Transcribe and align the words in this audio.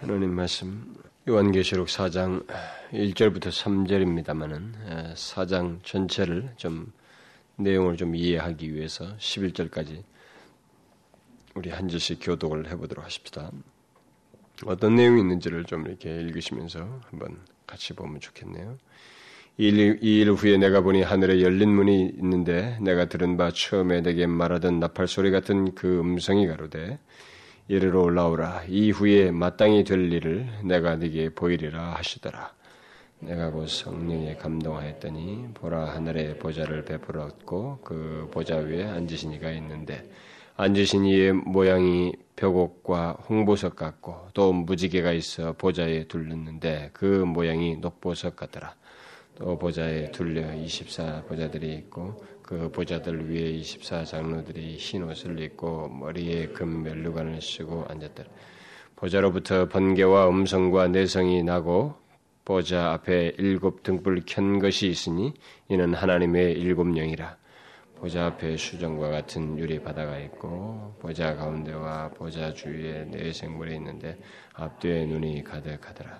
하나님 0.00 0.32
말씀 0.32 0.94
요한계시록 1.28 1.88
4장 1.88 2.46
1절부터 2.92 3.48
3절입니다만은 3.48 5.14
4장 5.14 5.82
전체를 5.82 6.52
좀 6.56 6.92
내용을 7.56 7.96
좀 7.96 8.14
이해하기 8.14 8.72
위해서 8.72 9.16
11절까지 9.16 10.04
우리 11.56 11.70
한 11.70 11.88
절씩 11.88 12.20
교독을 12.22 12.70
해보도록 12.70 13.04
하십시다. 13.04 13.50
어떤 14.66 14.94
내용이 14.94 15.20
있는지를 15.20 15.64
좀 15.64 15.84
이렇게 15.84 16.14
읽으시면서 16.20 17.00
한번 17.10 17.36
같이 17.66 17.92
보면 17.94 18.20
좋겠네요. 18.20 18.78
이일, 19.56 20.30
후에 20.30 20.58
내가 20.58 20.80
보니 20.80 21.02
하늘에 21.02 21.42
열린 21.42 21.70
문이 21.70 22.14
있는데 22.18 22.78
내가 22.80 23.06
들은 23.06 23.36
바 23.36 23.50
처음에 23.50 24.02
내게 24.02 24.28
말하던 24.28 24.78
나팔 24.78 25.08
소리 25.08 25.32
같은 25.32 25.74
그 25.74 25.98
음성이 25.98 26.46
가로되 26.46 27.00
이르러 27.70 28.00
올라오라. 28.00 28.64
이후에 28.66 29.30
마땅히 29.30 29.84
될 29.84 30.10
일을 30.10 30.48
내가 30.64 30.96
네게 30.96 31.34
보이리라 31.34 31.96
하시더라. 31.96 32.54
내가 33.20 33.50
곧 33.50 33.68
성령에 33.68 34.36
감동하였더니 34.36 35.48
보라 35.52 35.90
하늘에 35.90 36.38
보좌를 36.38 36.86
베풀었고 36.86 37.80
그 37.84 38.30
보좌 38.32 38.56
위에 38.56 38.84
앉으신 38.84 39.34
이가 39.34 39.50
있는데 39.50 40.08
앉으신 40.56 41.04
이의 41.04 41.34
모양이 41.34 42.14
벽옥과 42.36 43.18
홍보석 43.28 43.76
같고 43.76 44.28
또 44.32 44.50
무지개가 44.54 45.12
있어 45.12 45.52
보좌에 45.52 46.04
둘렀는데 46.04 46.90
그 46.94 47.04
모양이 47.04 47.76
녹보석 47.76 48.36
같더라. 48.36 48.74
또 49.34 49.58
보좌에 49.58 50.10
둘려 50.10 50.54
24 50.54 51.24
보좌들이 51.28 51.74
있고 51.74 52.24
그 52.48 52.70
보좌들 52.70 53.30
위에 53.30 53.50
24 53.58 54.06
장로들이 54.06 54.78
흰 54.78 55.02
옷을 55.02 55.38
입고 55.38 55.90
머리에 55.90 56.46
금 56.46 56.82
멜루관을 56.82 57.42
쓰고 57.42 57.84
앉았더라. 57.86 58.26
보좌로부터 58.96 59.68
번개와 59.68 60.30
음성과 60.30 60.88
내성이 60.88 61.42
나고 61.42 61.96
보좌 62.46 62.92
앞에 62.94 63.34
일곱 63.36 63.82
등불 63.82 64.22
켠 64.24 64.60
것이 64.60 64.88
있으니 64.88 65.34
이는 65.68 65.92
하나님의 65.92 66.54
일곱 66.54 66.86
영이라. 66.86 67.36
보좌 67.96 68.24
앞에 68.28 68.56
수정과 68.56 69.10
같은 69.10 69.58
유리 69.58 69.78
바다가 69.78 70.18
있고 70.18 70.96
보좌 71.00 71.34
가운데와 71.34 72.12
보좌 72.12 72.54
주위에 72.54 73.10
네 73.10 73.30
생물이 73.30 73.74
있는데 73.74 74.16
앞뒤에 74.54 75.04
눈이 75.04 75.44
가득하더라. 75.44 76.18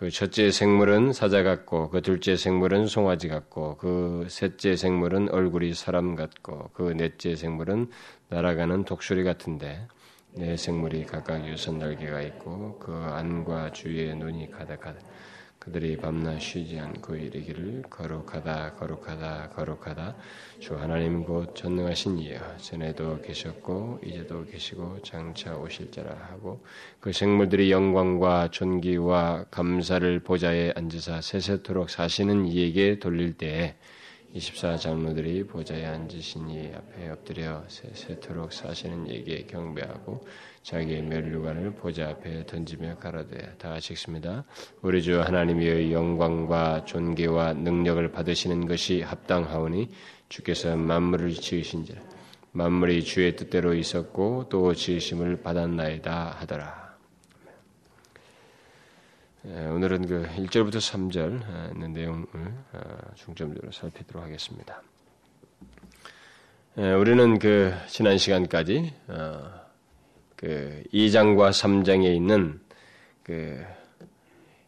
그 0.00 0.08
첫째 0.08 0.50
생물은 0.50 1.12
사자 1.12 1.42
같고 1.42 1.90
그 1.90 2.00
둘째 2.00 2.34
생물은 2.34 2.86
송아지 2.86 3.28
같고 3.28 3.76
그 3.76 4.24
셋째 4.30 4.74
생물은 4.74 5.28
얼굴이 5.28 5.74
사람 5.74 6.14
같고 6.14 6.70
그 6.72 6.94
넷째 6.96 7.36
생물은 7.36 7.90
날아가는 8.30 8.84
독수리 8.86 9.24
같은데 9.24 9.86
네 10.32 10.56
생물이 10.56 11.04
각각 11.04 11.46
유선 11.46 11.78
날개가 11.78 12.22
있고 12.22 12.78
그 12.78 12.94
안과 12.94 13.72
주위에 13.72 14.14
눈이 14.14 14.50
가득하다. 14.50 14.98
그들이 15.60 15.98
밤낮 15.98 16.40
쉬지 16.40 16.78
않고 16.78 17.16
이르기를 17.16 17.82
거룩하다 17.90 18.76
거룩하다 18.76 19.50
거룩하다. 19.50 20.16
주 20.58 20.74
하나님 20.74 21.22
곧 21.22 21.54
전능하신 21.54 22.18
이여 22.18 22.56
전에도 22.56 23.20
계셨고 23.20 24.00
이제도 24.02 24.46
계시고 24.46 25.02
장차 25.02 25.54
오실 25.54 25.90
자라 25.90 26.16
하고 26.30 26.64
그 26.98 27.12
생물들이 27.12 27.70
영광과 27.70 28.48
존귀와 28.50 29.48
감사를 29.50 30.20
보좌에 30.20 30.72
앉으사 30.74 31.20
세세토록 31.20 31.90
사시는 31.90 32.46
이에게 32.46 32.98
돌릴 32.98 33.34
때에 33.34 33.74
24 34.32 34.76
장로들이 34.76 35.44
보좌에 35.44 35.84
앉으신 35.86 36.50
이 36.50 36.70
앞에 36.72 37.10
엎드려 37.10 37.64
세세토록 37.66 38.52
사시는 38.52 39.08
이에게 39.08 39.44
경배하고 39.46 40.24
자기의 40.62 41.02
멸류관을 41.02 41.72
보좌 41.72 42.10
앞에 42.10 42.46
던지며 42.46 42.98
가라되 42.98 43.56
다 43.58 43.70
같이 43.70 43.92
읽습니다. 43.94 44.44
우리 44.82 45.02
주 45.02 45.20
하나님의 45.20 45.92
영광과 45.92 46.84
존귀와 46.84 47.54
능력을 47.54 48.12
받으시는 48.12 48.66
것이 48.66 49.02
합당하오니 49.02 49.88
주께서 50.28 50.76
만물을 50.76 51.32
지으신지라 51.32 52.00
만물이 52.52 53.04
주의 53.04 53.34
뜻대로 53.34 53.74
있었고 53.74 54.48
또 54.48 54.74
지으심을 54.74 55.42
받았나이다 55.42 56.36
하더라. 56.40 56.89
예, 59.46 59.64
오늘은 59.68 60.06
그 60.06 60.28
1절부터 60.36 60.76
3절 60.76 61.72
있는 61.72 61.94
내용을 61.94 62.26
어, 62.74 63.14
중점적으로 63.14 63.72
살피도록 63.72 64.22
하겠습니다. 64.22 64.82
예, 66.76 66.92
우리는 66.92 67.38
그 67.38 67.72
지난 67.88 68.18
시간까지 68.18 68.92
어, 69.08 69.50
그 70.36 70.82
2장과 70.92 71.52
3장에 71.52 72.14
있는 72.14 72.60
그 73.22 73.64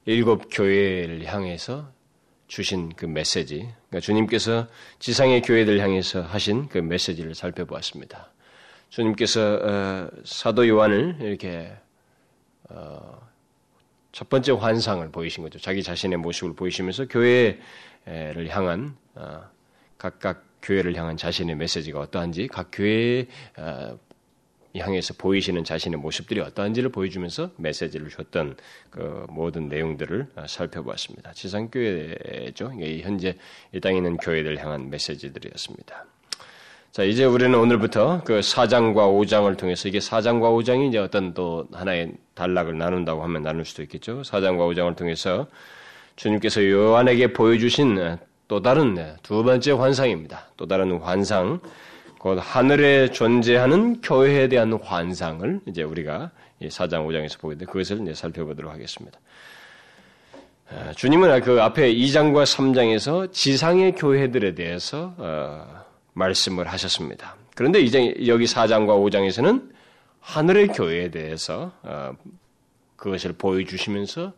일곱 0.06 0.48
교회를 0.50 1.26
향해서 1.26 1.92
주신 2.46 2.94
그 2.96 3.04
메시지, 3.04 3.68
그러니까 3.88 4.00
주님께서 4.00 4.68
지상의 4.98 5.42
교회들 5.42 5.80
향해서 5.80 6.22
하신 6.22 6.68
그 6.68 6.78
메시지를 6.78 7.34
살펴보았습니다. 7.34 8.32
주님께서 8.88 9.60
어, 9.62 10.08
사도 10.24 10.66
요한을 10.66 11.18
이렇게 11.20 11.76
어, 12.70 13.31
첫 14.12 14.28
번째 14.28 14.52
환상을 14.52 15.10
보이신 15.10 15.42
거죠. 15.42 15.58
자기 15.58 15.82
자신의 15.82 16.18
모습을 16.18 16.54
보이시면서 16.54 17.06
교회를 17.08 18.48
향한 18.50 18.96
어, 19.14 19.42
각각 19.98 20.44
교회를 20.62 20.94
향한 20.96 21.16
자신의 21.16 21.56
메시지가 21.56 21.98
어떠한지 21.98 22.46
각 22.48 22.68
교회에 22.72 23.26
어, 23.56 23.98
향해서 24.76 25.14
보이시는 25.14 25.64
자신의 25.64 25.98
모습들이 25.98 26.40
어떠한지를 26.40 26.90
보여주면서 26.90 27.50
메시지를 27.56 28.08
줬던 28.08 28.56
그 28.90 29.26
모든 29.28 29.68
내용들을 29.68 30.28
살펴보았습니다. 30.46 31.32
지상교회죠. 31.32 32.72
현재 33.02 33.36
이 33.72 33.80
땅에 33.80 33.98
있는 33.98 34.16
교회들 34.16 34.58
향한 34.58 34.88
메시지들이었습니다. 34.88 36.06
자, 36.92 37.04
이제 37.04 37.24
우리는 37.24 37.58
오늘부터 37.58 38.20
그 38.22 38.40
4장과 38.40 38.94
5장을 38.94 39.56
통해서 39.56 39.88
이게 39.88 39.98
4장과 39.98 40.42
5장이 40.42 40.90
이제 40.90 40.98
어떤 40.98 41.32
또 41.32 41.66
하나의 41.72 42.12
단락을 42.34 42.76
나눈다고 42.76 43.22
하면 43.22 43.42
나눌 43.42 43.64
수도 43.64 43.82
있겠죠. 43.82 44.20
4장과 44.20 44.58
5장을 44.58 44.94
통해서 44.94 45.46
주님께서 46.16 46.68
요한에게 46.68 47.32
보여주신 47.32 48.18
또 48.46 48.60
다른 48.60 49.16
두 49.22 49.42
번째 49.42 49.72
환상입니다. 49.72 50.50
또 50.58 50.66
다른 50.66 50.98
환상, 50.98 51.60
곧 52.18 52.38
하늘에 52.38 53.10
존재하는 53.10 54.02
교회에 54.02 54.48
대한 54.48 54.74
환상을 54.74 55.60
이제 55.68 55.82
우리가 55.84 56.30
4장 56.60 57.06
5장에서 57.06 57.40
보게 57.40 57.56
돼 57.56 57.64
그것을 57.64 58.02
이제 58.02 58.12
살펴보도록 58.12 58.70
하겠습니다. 58.70 59.18
아, 60.68 60.92
주님은 60.92 61.40
그 61.40 61.62
앞에 61.62 61.94
2장과 61.94 62.44
3장에서 62.44 63.32
지상의 63.32 63.92
교회들에 63.92 64.54
대해서 64.54 65.14
어, 65.16 65.81
말씀을 66.14 66.68
하셨습니다. 66.68 67.36
그런데 67.54 67.80
이제 67.80 68.14
여기 68.26 68.44
4장과 68.44 68.88
5장에서는 68.88 69.70
하늘의 70.20 70.68
교회에 70.68 71.10
대해서 71.10 71.72
어, 71.82 72.12
그것을 72.96 73.32
보여주시면서 73.32 74.32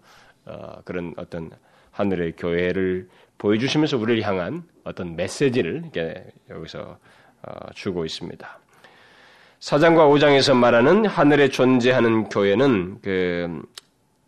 어, 0.47 0.77
그런 0.85 1.15
어떤 1.17 1.51
하늘의 1.91 2.35
교회를 2.37 3.09
보여주시면서 3.39 3.99
우리를 3.99 4.23
향한 4.23 4.65
어떤 4.85 5.17
메시지를 5.17 5.91
여기서 6.51 6.99
어, 7.43 7.73
주고 7.75 8.05
있습니다. 8.05 8.59
4장과 9.61 10.11
5장에서 10.11 10.55
말하는 10.55 11.07
하늘에 11.07 11.49
존재하는 11.49 12.29
교회는 12.29 13.01
그 13.03 13.63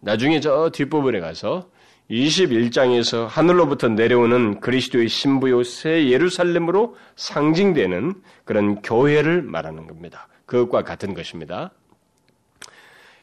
나중에 0.01 0.41
저 0.41 0.71
뒷부분에 0.71 1.21
가서 1.21 1.69
21장에서 2.11 3.27
하늘로부터 3.27 3.89
내려오는 3.89 4.61
그리스도의 4.61 5.09
신부요 5.09 5.65
새 5.65 6.09
예루살렘으로 6.09 6.97
상징되는 7.17 8.15
그런 8.44 8.81
교회를 8.83 9.43
말하는 9.43 9.87
겁니다. 9.87 10.28
그것과 10.47 10.83
같은 10.83 11.15
것입니다. 11.15 11.72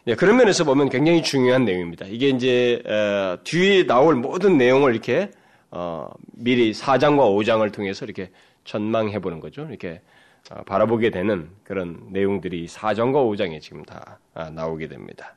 네, 0.06 0.16
그런 0.16 0.36
면에서 0.36 0.66
보면 0.66 0.90
굉장히 0.90 1.24
중요한 1.24 1.64
내용입니다. 1.64 2.06
이게 2.08 2.28
이제 2.28 2.84
어, 2.86 3.40
뒤에 3.46 3.86
나올 3.86 4.16
모든 4.16 4.58
내용을 4.58 4.92
이렇게 4.92 5.32
어, 5.72 6.10
미리 6.34 6.74
4장과 6.74 7.20
5장을 7.20 7.72
통해서 7.72 8.04
이렇게 8.04 8.30
전망해 8.66 9.20
보는 9.20 9.40
거죠. 9.40 9.66
이렇게 9.70 10.02
어, 10.52 10.62
바라보게 10.66 11.10
되는 11.10 11.50
그런 11.64 12.02
내용들이 12.12 12.68
4장과 12.68 13.14
5장에 13.14 13.62
지금 13.62 13.84
다 13.84 14.20
아, 14.34 14.50
나오게 14.50 14.90
됩니다. 14.90 15.36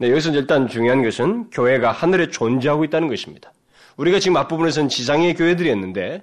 네, 0.00 0.10
여기서 0.10 0.30
일단 0.30 0.68
중요한 0.68 1.02
것은 1.02 1.50
교회가 1.50 1.90
하늘에 1.90 2.28
존재하고 2.28 2.84
있다는 2.84 3.08
것입니다. 3.08 3.52
우리가 3.96 4.20
지금 4.20 4.36
앞부분에서는 4.36 4.88
지상의 4.88 5.34
교회들이었는데 5.34 6.22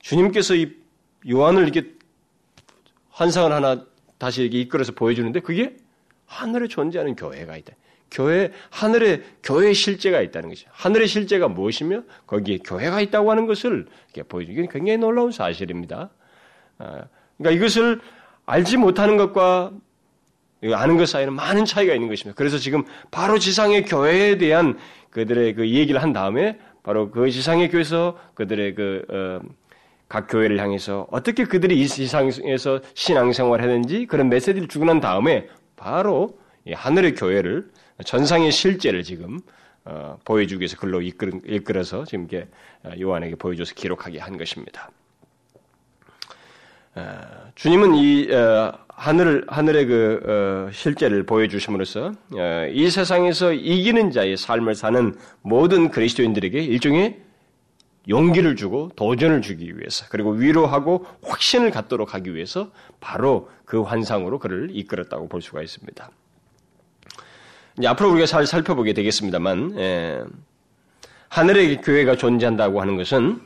주님께서 0.00 0.54
이 0.54 0.76
요한을 1.28 1.62
이렇게 1.62 1.94
환상을 3.10 3.50
하나 3.50 3.82
다시 4.18 4.42
이렇게 4.42 4.60
이끌어서 4.60 4.92
보여주는데 4.92 5.40
그게 5.40 5.74
하늘에 6.26 6.68
존재하는 6.68 7.16
교회가 7.16 7.56
있다. 7.56 7.72
교회 8.10 8.52
하늘에 8.70 9.22
교회 9.42 9.72
실제가 9.72 10.20
있다는 10.20 10.50
것이죠. 10.50 10.68
하늘의 10.72 11.08
실제가 11.08 11.48
무엇이며 11.48 12.02
거기에 12.26 12.58
교회가 12.58 13.00
있다고 13.00 13.30
하는 13.30 13.46
것을 13.46 13.86
보여주기 14.28 14.68
굉장히 14.70 14.98
놀라운 14.98 15.32
사실입니다. 15.32 16.10
아, 16.78 17.04
그러니까 17.38 17.56
이것을 17.56 18.00
알지 18.44 18.76
못하는 18.76 19.16
것과 19.16 19.72
아는 20.72 20.96
것 20.96 21.08
사이에는 21.08 21.34
많은 21.34 21.64
차이가 21.64 21.94
있는 21.94 22.08
것입니다. 22.08 22.36
그래서 22.36 22.58
지금 22.58 22.84
바로 23.10 23.38
지상의 23.38 23.84
교회에 23.84 24.38
대한 24.38 24.78
그들의 25.10 25.54
그 25.54 25.68
얘기를 25.68 26.02
한 26.02 26.12
다음에 26.12 26.58
바로 26.82 27.10
그 27.10 27.30
지상의 27.30 27.70
교회에서 27.70 28.18
그들의 28.34 28.74
그, 28.74 29.04
어, 29.08 29.46
각 30.08 30.28
교회를 30.28 30.60
향해서 30.60 31.08
어떻게 31.10 31.44
그들이 31.44 31.80
이 31.80 31.88
세상에서 31.88 32.80
신앙생활을 32.94 33.64
했는지 33.64 34.06
그런 34.06 34.28
메시지를 34.28 34.68
주고 34.68 34.84
난 34.84 35.00
다음에 35.00 35.48
바로 35.74 36.38
하늘의 36.70 37.14
교회를 37.14 37.68
전상의 38.04 38.52
실제를 38.52 39.02
지금 39.02 39.40
어, 39.84 40.18
보여주기 40.24 40.62
위해서 40.62 40.76
글로 40.76 41.00
이끌, 41.00 41.78
어서 41.78 42.04
지금 42.04 42.24
이게 42.24 42.48
어, 42.82 42.90
요한에게 42.98 43.36
보여줘서 43.36 43.74
기록하게 43.74 44.18
한 44.18 44.36
것입니다. 44.36 44.90
어, 46.96 47.20
주님은 47.54 47.94
이 47.94 48.32
어, 48.32 48.85
하늘 48.96 49.44
하늘의 49.46 49.86
그 49.86 50.20
어, 50.26 50.72
실제를 50.72 51.24
보여주심으로써 51.26 52.12
어, 52.34 52.66
이 52.72 52.90
세상에서 52.90 53.52
이기는 53.52 54.10
자의 54.10 54.38
삶을 54.38 54.74
사는 54.74 55.14
모든 55.42 55.90
그리스도인들에게 55.90 56.58
일종의 56.58 57.20
용기를 58.08 58.56
주고 58.56 58.90
도전을 58.96 59.42
주기 59.42 59.76
위해서 59.76 60.06
그리고 60.08 60.30
위로하고 60.30 61.04
확신을 61.24 61.70
갖도록 61.70 62.14
하기 62.14 62.34
위해서 62.34 62.70
바로 63.00 63.50
그 63.66 63.82
환상으로 63.82 64.38
그를 64.38 64.70
이끌었다고 64.72 65.28
볼 65.28 65.42
수가 65.42 65.62
있습니다. 65.62 66.10
이제 67.78 67.88
앞으로 67.88 68.10
우리가 68.12 68.24
잘 68.24 68.46
살펴보게 68.46 68.94
되겠습니다만 68.94 69.78
예, 69.78 70.24
하늘의 71.28 71.82
교회가 71.82 72.16
존재한다고 72.16 72.80
하는 72.80 72.96
것은 72.96 73.40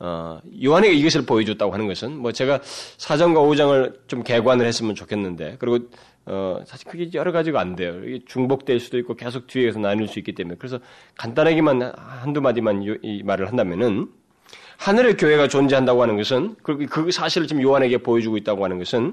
어, 0.00 0.40
요한에게 0.64 0.94
이것을 0.94 1.26
보여줬다고 1.26 1.72
하는 1.74 1.86
것은 1.86 2.16
뭐 2.16 2.32
제가 2.32 2.60
사장과 2.96 3.40
5장을 3.40 4.08
좀 4.08 4.22
개관을 4.22 4.66
했으면 4.66 4.94
좋겠는데 4.94 5.56
그리고 5.58 5.90
어, 6.24 6.60
사실 6.66 6.88
그게 6.88 7.10
여러 7.14 7.32
가지가 7.32 7.60
안 7.60 7.76
돼요. 7.76 8.00
이게 8.04 8.20
중복될 8.26 8.80
수도 8.80 8.98
있고 8.98 9.14
계속 9.14 9.46
뒤에서 9.46 9.78
나눌 9.78 10.08
수 10.08 10.18
있기 10.18 10.34
때문에 10.34 10.56
그래서 10.58 10.78
간단하게만 11.18 11.92
한두 11.96 12.40
마디만 12.40 12.98
이 13.02 13.22
말을 13.22 13.48
한다면은 13.48 14.08
하늘의 14.78 15.18
교회가 15.18 15.48
존재한다고 15.48 16.02
하는 16.02 16.16
것은 16.16 16.56
그, 16.62 16.86
그 16.86 17.10
사실을 17.10 17.46
지금 17.46 17.62
요한에게 17.62 17.98
보여주고 17.98 18.38
있다고 18.38 18.64
하는 18.64 18.78
것은 18.78 19.12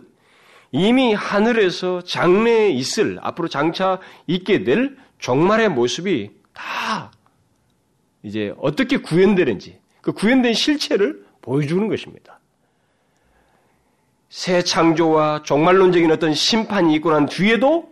이미 0.71 1.13
하늘에서 1.13 2.01
장래에 2.01 2.69
있을 2.69 3.19
앞으로 3.21 3.49
장차 3.49 3.99
있게 4.27 4.63
될 4.63 4.95
종말의 5.19 5.69
모습이 5.69 6.31
다 6.53 7.11
이제 8.23 8.53
어떻게 8.57 8.97
구현되는지 8.97 9.79
그 10.07 10.13
구현된 10.13 10.53
실체를 10.53 11.21
보여주는 11.41 11.85
것입니다. 11.89 12.39
새 14.29 14.63
창조와 14.63 15.43
종말론적인 15.43 16.09
어떤 16.11 16.33
심판이 16.33 16.95
있고 16.95 17.11
난 17.11 17.25
뒤에도 17.25 17.91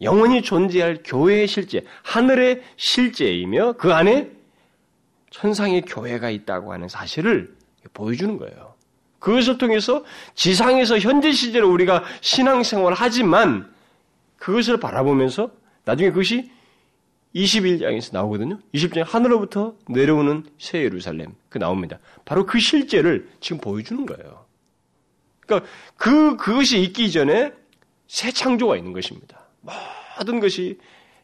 영원히 0.00 0.40
존재할 0.40 1.02
교회의 1.04 1.48
실제, 1.48 1.84
하늘의 2.02 2.62
실제이며 2.78 3.74
그 3.74 3.92
안에 3.92 4.30
천상의 5.28 5.82
교회가 5.82 6.30
있다고 6.30 6.72
하는 6.72 6.88
사실을 6.88 7.54
보여주는 7.92 8.38
거예요. 8.38 8.74
그것을 9.18 9.58
통해서 9.58 10.06
지상에서 10.34 10.98
현재 10.98 11.30
시제로 11.30 11.70
우리가 11.70 12.04
신앙생활을 12.22 12.96
하지만 12.98 13.70
그것을 14.38 14.80
바라보면서 14.80 15.50
나중에 15.84 16.08
그것이 16.08 16.50
21장에서 17.34 18.12
나오거든요. 18.12 18.58
20장에 18.74 19.04
하늘로부터 19.04 19.74
내려오는 19.88 20.44
새 20.58 20.82
예루살렘 20.82 21.34
그 21.48 21.58
나옵니다. 21.58 21.98
바로 22.24 22.46
그 22.46 22.58
실제를 22.60 23.28
지금 23.40 23.60
보여주는 23.60 24.04
거예요. 24.04 24.44
그러니까 25.40 25.68
그 25.96 26.36
그것이 26.36 26.80
있기 26.82 27.10
전에 27.10 27.52
새 28.06 28.30
창조가 28.30 28.76
있는 28.76 28.92
것입니다. 28.92 29.46
모든 30.18 30.40
것이 30.40 30.78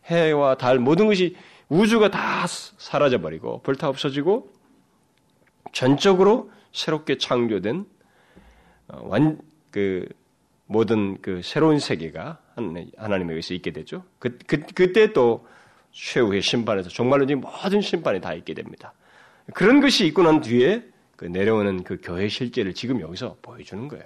해와 0.07 0.57
달 0.57 0.79
모든 0.79 1.07
것이 1.07 1.37
우주가 1.69 2.11
다 2.11 2.47
사라져 2.47 3.21
버리고 3.21 3.61
불타 3.63 3.89
없어지고 3.89 4.51
전적으로 5.73 6.51
새롭게 6.73 7.19
창조된 7.19 7.85
어, 8.89 9.01
완그 9.03 10.09
모든 10.65 11.21
그 11.21 11.41
새로운 11.43 11.79
세계가 11.79 12.41
하나님에게서 12.97 13.55
있게 13.55 13.73
되죠. 13.73 14.05
그, 14.19 14.39
그 14.47 14.61
그때 14.75 15.13
또 15.13 15.47
최후의 15.99 16.43
심판에서 16.43 16.89
정말로 16.89 17.27
모든 17.37 17.81
심판이 17.81 18.21
다 18.21 18.33
있게 18.33 18.55
됩니다. 18.55 18.93
그런 19.53 19.81
것이 19.81 20.07
있고 20.07 20.23
난 20.23 20.41
뒤에 20.41 20.85
그 21.17 21.25
내려오는 21.25 21.83
그 21.83 21.99
교회 22.01 22.29
실제를 22.29 22.73
지금 22.73 23.01
여기서 23.01 23.37
보여주는 23.43 23.89
거예요. 23.89 24.05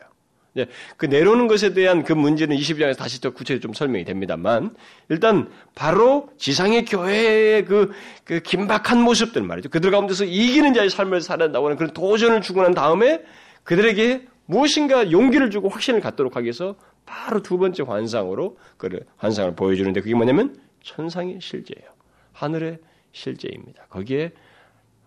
이제 0.54 0.66
그 0.96 1.06
내려오는 1.06 1.48
것에 1.48 1.72
대한 1.74 2.02
그 2.02 2.12
문제는 2.12 2.56
20장에서 2.56 2.96
다시 2.96 3.20
더 3.20 3.30
구체적으로 3.30 3.60
좀 3.60 3.72
설명이 3.74 4.04
됩니다만 4.04 4.74
일단 5.08 5.50
바로 5.74 6.28
지상의 6.38 6.84
교회의 6.86 7.64
그, 7.64 7.92
그 8.24 8.40
긴박한 8.40 9.00
모습들 9.00 9.42
말이죠. 9.42 9.68
그들 9.68 9.90
가운데서 9.90 10.24
이기는 10.24 10.74
자의 10.74 10.90
삶을 10.90 11.20
살아낸다고 11.20 11.66
하는 11.66 11.76
그런 11.76 11.92
도전을 11.92 12.40
주고 12.42 12.62
난 12.62 12.74
다음에 12.74 13.22
그들에게 13.64 14.26
무엇인가 14.46 15.10
용기를 15.10 15.50
주고 15.50 15.68
확신을 15.68 16.00
갖도록 16.00 16.36
하기 16.36 16.44
위해서 16.44 16.74
바로 17.06 17.42
두 17.42 17.58
번째 17.58 17.82
환상으로 17.82 18.58
그 18.76 18.88
환상을 19.16 19.54
보여주는데 19.54 20.00
그게 20.00 20.14
뭐냐면 20.14 20.56
천상의 20.82 21.40
실제예요. 21.40 21.90
하늘의 22.32 22.78
실제입니다. 23.12 23.84
거기에 23.86 24.32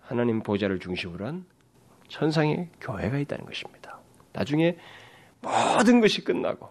하나님 0.02 0.42
보좌를 0.42 0.80
중심으로 0.80 1.26
한 1.26 1.46
천상의 2.08 2.70
교회가 2.80 3.18
있다는 3.20 3.46
것입니다. 3.46 4.00
나중에 4.34 4.78
모든 5.42 6.02
것이 6.02 6.24
끝나고 6.24 6.70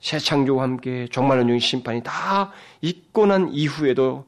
새 0.00 0.18
창조와 0.18 0.62
함께 0.62 1.06
종말론적인 1.08 1.58
심판이 1.58 2.02
다 2.02 2.52
있고 2.80 3.26
난 3.26 3.48
이후에도 3.52 4.26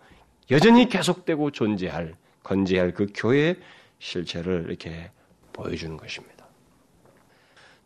여전히 0.51 0.89
계속되고 0.89 1.51
존재할 1.51 2.17
건재할 2.43 2.95
그 2.95 3.07
교회의 3.15 3.57
실체를 3.99 4.65
이렇게 4.69 5.11
보여주는 5.53 5.97
것입니다. 5.97 6.38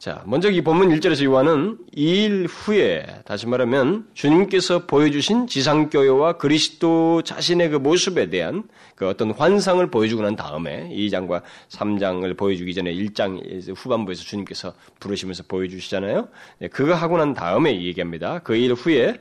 자, 0.03 0.21
먼저 0.27 0.51
이 0.51 0.61
본문 0.63 0.89
1절에서 0.89 1.23
요한은 1.23 1.79
이 1.95 2.25
일 2.25 2.47
후에 2.47 3.07
다시 3.25 3.47
말하면 3.47 4.09
주님께서 4.15 4.87
보여주신 4.87 5.47
지상교회와 5.47 6.39
그리스도 6.39 7.23
자신의 7.23 7.69
그 7.71 7.77
모습에 7.77 8.29
대한 8.29 8.65
그 8.97 9.09
어떤 9.09 9.31
환상을 9.31 9.89
보여주고 9.93 10.23
난 10.23 10.35
다음에 10.35 10.89
2장과 10.91 11.43
3장을 11.69 12.37
보여주기 12.37 12.75
전에 12.75 12.93
1장 12.93 13.73
후반부에서 13.77 14.25
주님께서 14.25 14.75
부르시면서 14.99 15.45
보여주시잖아요. 15.47 16.27
네, 16.59 16.67
그거 16.67 16.95
하고 16.95 17.17
난 17.17 17.33
다음에 17.33 17.81
얘기합니다. 17.81 18.41
그 18.41 18.57
일 18.57 18.73
후에 18.73 19.21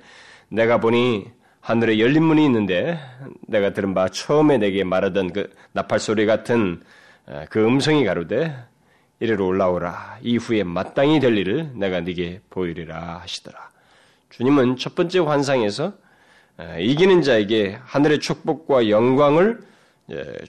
내가 0.50 0.80
보니 0.80 1.28
하늘에 1.60 2.00
열린 2.00 2.24
문이 2.24 2.44
있는데 2.46 2.98
내가 3.48 3.72
들은 3.74 3.94
바 3.94 4.10
처음에 4.10 4.58
내게 4.58 4.84
말하던 4.84 5.32
그 5.32 5.52
나팔 5.74 6.00
소리 6.00 6.26
같은 6.26 6.82
그 7.52 7.64
음성이 7.64 8.04
가로되 8.04 8.71
이리로 9.22 9.46
올라오라. 9.46 10.18
이후에 10.24 10.64
마땅히 10.64 11.20
될 11.20 11.38
일을 11.38 11.72
내가 11.76 12.02
네게 12.02 12.42
보이리라 12.50 13.20
하시더라. 13.20 13.70
주님은 14.32 14.78
첫 14.78 14.96
번째 14.96 15.20
환상에서 15.20 15.94
이기는 16.80 17.22
자에게 17.22 17.78
하늘의 17.84 18.20
축복과 18.20 18.90
영광을 18.90 19.62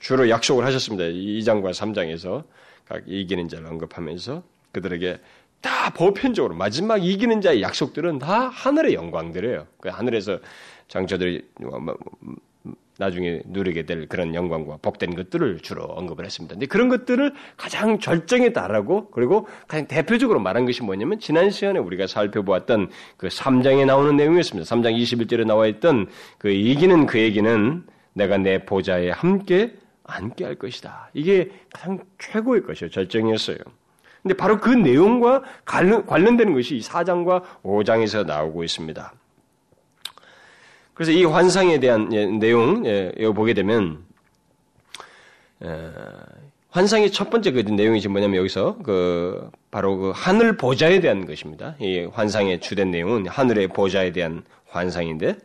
주로 0.01 0.31
약속을 0.31 0.65
하셨습니다. 0.65 1.05
2장과 1.05 1.73
3장에서 1.73 2.45
각 2.89 3.03
이기는 3.07 3.47
자를 3.49 3.67
언급하면서 3.67 4.43
그들에게 4.73 5.19
다 5.61 5.91
보편적으로 5.91 6.55
마지막 6.55 7.05
이기는 7.05 7.43
자의 7.43 7.61
약속들은 7.61 8.21
다 8.21 8.49
하늘의 8.49 8.95
영광들이에요. 8.95 9.67
그 9.81 9.91
하늘에서 9.91 10.39
장처들이 10.89 11.47
뭐, 11.61 11.79
뭐, 11.79 11.97
나중에 13.03 13.43
누리게 13.45 13.85
될 13.85 14.07
그런 14.07 14.35
영광과 14.35 14.79
복된 14.81 15.15
것들을 15.17 15.59
주로 15.61 15.83
언급을 15.85 16.25
했습니다. 16.25 16.55
근데 16.55 16.67
그런 16.67 16.89
것들을 16.89 17.33
가장 17.57 17.99
절정에 17.99 18.53
달하고 18.53 19.11
그리고 19.11 19.49
가장 19.67 19.87
대표적으로 19.89 20.39
말한 20.39 20.65
것이 20.65 20.83
뭐냐면 20.83 21.19
지난 21.19 21.51
시간에 21.51 21.81
우리가 21.81 22.07
살펴보았던 22.07 22.91
그 23.17 23.29
3장에 23.29 23.85
나오는 23.85 24.17
내용이었습니다. 24.17 24.75
3장 24.75 24.97
21절에 24.97 25.45
나와 25.45 25.67
있던 25.67 26.07
그 26.39 26.51
이기는 26.51 27.07
그 27.07 27.19
얘기는 27.19 27.85
내가 28.15 28.39
내 28.39 28.65
보좌에 28.65 29.11
함께 29.11 29.75
앉게 30.05 30.45
할 30.45 30.55
것이다. 30.55 31.11
이게 31.15 31.51
가장 31.73 31.99
최고의 32.19 32.63
것이요. 32.63 32.91
절정이었어요. 32.91 33.59
근데 34.23 34.35
바로 34.37 34.61
그 34.61 34.71
내용과 34.71 35.43
관련되는 35.65 36.55
것이 36.55 36.79
4장과 36.79 37.43
5장에서 37.65 38.25
나오고 38.25 38.63
있습니다. 38.63 39.13
그래서 41.03 41.19
이 41.19 41.25
환상에 41.25 41.81
대한 41.81 42.13
예, 42.13 42.27
내용 42.27 42.87
예, 42.87 43.13
이거 43.19 43.33
보게 43.33 43.55
되면 43.55 44.05
환상의 46.71 47.11
첫 47.11 47.29
번째 47.29 47.51
그 47.51 47.59
내용이 47.59 48.01
지금 48.01 48.13
뭐냐면 48.13 48.39
여기서 48.39 48.79
그 48.85 49.51
바로 49.73 49.97
그 49.97 50.13
하늘 50.15 50.57
보좌에 50.57 51.01
대한 51.01 51.27
것입니다. 51.27 51.75
이 51.81 52.09
환상의 52.13 52.61
주된 52.61 52.93
내용은 52.93 53.27
하늘의 53.27 53.69
보좌에 53.69 54.13
대한 54.13 54.45
환상인데 54.69 55.39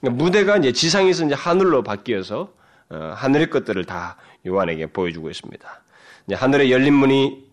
그러니까 0.00 0.22
무대가 0.22 0.58
이제 0.58 0.72
지상에서 0.72 1.24
이제 1.24 1.34
하늘로 1.34 1.82
바뀌어서 1.82 2.52
어, 2.90 3.12
하늘의 3.16 3.48
것들을 3.48 3.82
다 3.86 4.18
요한에게 4.46 4.88
보여주고 4.88 5.30
있습니다. 5.30 5.82
이제 6.26 6.34
하늘의 6.34 6.70
열린 6.70 6.92
문이 6.92 7.46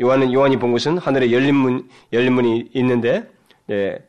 요한은 0.00 0.32
요한이 0.32 0.56
본 0.58 0.72
것은 0.72 0.98
하늘에 0.98 1.30
열린 1.30 1.54
문 1.54 1.88
열린 2.12 2.32
문이 2.32 2.70
있는데 2.74 3.30
예, 3.70 4.04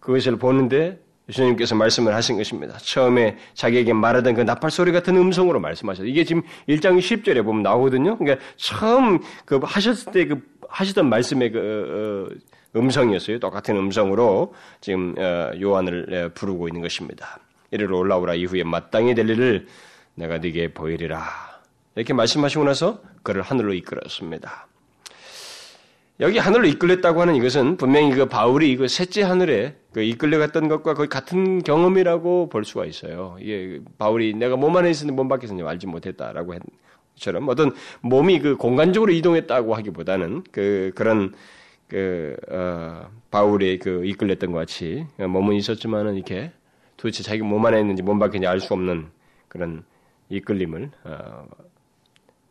그것을 0.00 0.38
보는데 0.38 1.05
예수님께서 1.28 1.74
말씀을 1.74 2.14
하신 2.14 2.36
것입니다. 2.36 2.76
처음에 2.78 3.36
자기에게 3.54 3.92
말하던 3.92 4.34
그 4.34 4.40
나팔 4.42 4.70
소리 4.70 4.92
같은 4.92 5.16
음성으로 5.16 5.58
말씀하셨어요. 5.60 6.08
이게 6.08 6.24
지금 6.24 6.42
1장 6.68 6.98
10절에 6.98 7.44
보면 7.44 7.62
나오거든요. 7.62 8.16
그러니까 8.16 8.44
처음 8.56 9.20
그 9.44 9.58
하셨을 9.62 10.12
때 10.12 10.26
그 10.26 10.40
하시던 10.68 11.08
말씀의 11.08 11.50
그 11.52 12.30
어, 12.74 12.78
음성이었어요. 12.78 13.38
똑같은 13.38 13.76
음성으로 13.76 14.54
지금 14.80 15.14
어, 15.18 15.50
요한을 15.60 16.30
부르고 16.34 16.68
있는 16.68 16.82
것입니다. 16.82 17.38
이리로 17.70 17.98
올라오라 17.98 18.34
이후에 18.34 18.64
마땅히 18.64 19.14
될 19.14 19.28
일을 19.30 19.66
내가 20.14 20.38
네게 20.38 20.74
보이리라. 20.74 21.24
이렇게 21.94 22.12
말씀하시고 22.12 22.64
나서 22.64 23.00
그를 23.22 23.42
하늘로 23.42 23.72
이끌었습니다. 23.74 24.66
여기 26.20 26.38
하늘로 26.38 26.66
이끌렸다고 26.66 27.20
하는 27.20 27.36
이것은 27.36 27.76
분명히 27.76 28.14
그 28.14 28.26
바울이 28.26 28.76
그 28.76 28.88
셋째 28.88 29.22
하늘에 29.22 29.76
그 29.96 30.02
이끌려갔던 30.02 30.68
것과 30.68 30.92
거의 30.92 31.08
같은 31.08 31.62
경험이라고 31.62 32.50
볼 32.50 32.66
수가 32.66 32.84
있어요. 32.84 33.38
이게 33.40 33.80
바울이 33.96 34.34
내가 34.34 34.54
몸 34.54 34.76
안에 34.76 34.90
있었는데 34.90 35.16
몸 35.16 35.26
밖에서는 35.26 35.66
알지 35.66 35.86
못했다라고 35.86 36.52
했 36.52 36.60
처럼 37.14 37.48
어떤 37.48 37.72
몸이 38.02 38.40
그 38.40 38.56
공간적으로 38.56 39.10
이동했다고 39.10 39.74
하기보다는 39.74 40.44
그 40.52 40.92
그런 40.94 41.32
그 41.88 42.36
어, 42.50 43.08
바울의 43.30 43.78
그 43.78 44.04
이끌렸던 44.04 44.52
것 44.52 44.58
같이 44.58 45.06
몸은 45.16 45.56
있었지만은 45.56 46.16
이렇게 46.16 46.52
도대체 46.98 47.22
자기 47.22 47.40
몸 47.40 47.64
안에 47.64 47.80
있는지 47.80 48.02
몸 48.02 48.18
밖에 48.18 48.36
있는지 48.36 48.48
알 48.48 48.60
수 48.60 48.74
없는 48.74 49.06
그런 49.48 49.82
이끌림을 50.28 50.90
어, 51.04 51.46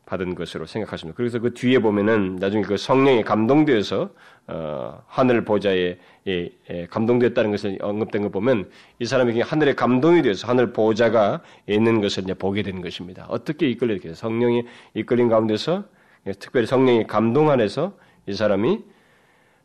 받은 0.06 0.36
것으로 0.36 0.66
생각하십니다. 0.66 1.16
그래서 1.18 1.40
그 1.40 1.54
뒤에 1.54 1.80
보면은 1.80 2.36
나중에 2.36 2.64
그 2.64 2.78
성령에 2.78 3.24
감동되어서 3.24 4.10
어, 4.48 5.04
하늘 5.08 5.44
보좌에 5.44 5.98
예, 6.28 6.50
예, 6.70 6.86
감동되었다는 6.88 7.52
것을 7.52 7.78
언급된 7.82 8.22
거 8.22 8.30
보면 8.30 8.70
이 9.00 9.06
사람이 9.06 9.42
하늘에 9.42 9.74
감동이 9.74 10.22
되어서 10.22 10.48
하늘 10.48 10.72
보좌가 10.74 11.42
있는 11.68 12.02
것을 12.02 12.24
이제 12.24 12.34
보게 12.34 12.62
되는 12.62 12.82
것입니다. 12.82 13.26
어떻게 13.30 13.68
이끌리게 13.70 14.14
성령이 14.14 14.64
이끌린 14.94 15.30
가운데서 15.30 15.84
예, 16.28 16.34
특별히 16.34 16.68
성령의 16.68 17.08
감동 17.08 17.50
안에서 17.50 17.98
이 18.28 18.34
사람이 18.34 18.80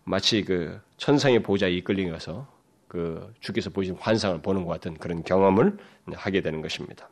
마치 0.05 0.43
그 0.45 0.81
천상의 0.97 1.43
보좌에 1.43 1.71
이끌린 1.73 2.11
가서 2.11 2.47
그 2.89 3.33
주께서 3.41 3.71
보신 3.71 3.95
환상을 4.01 4.41
보는 4.43 4.65
것 4.65 4.73
같은 4.73 4.95
그런 4.95 5.23
경험을 5.23 5.77
하게 6.15 6.41
되는 6.41 6.63
것입니다. 6.63 7.09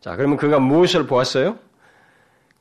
자, 0.00 0.16
그러면 0.16 0.36
그가 0.36 0.58
무엇을 0.58 1.06
보았어요? 1.06 1.58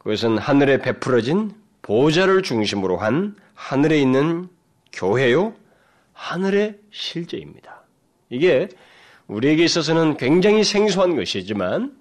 그것은 0.03 0.37
하늘에 0.37 0.79
베풀어진 0.79 1.51
보좌를 1.81 2.43
중심으로 2.43 2.97
한 2.97 3.35
하늘에 3.53 3.99
있는 3.99 4.47
교회요, 4.91 5.53
하늘의 6.13 6.77
실제입니다. 6.91 7.83
이게 8.29 8.67
우리에게 9.27 9.63
있어서는 9.63 10.17
굉장히 10.17 10.63
생소한 10.63 11.15
것이지만 11.15 11.95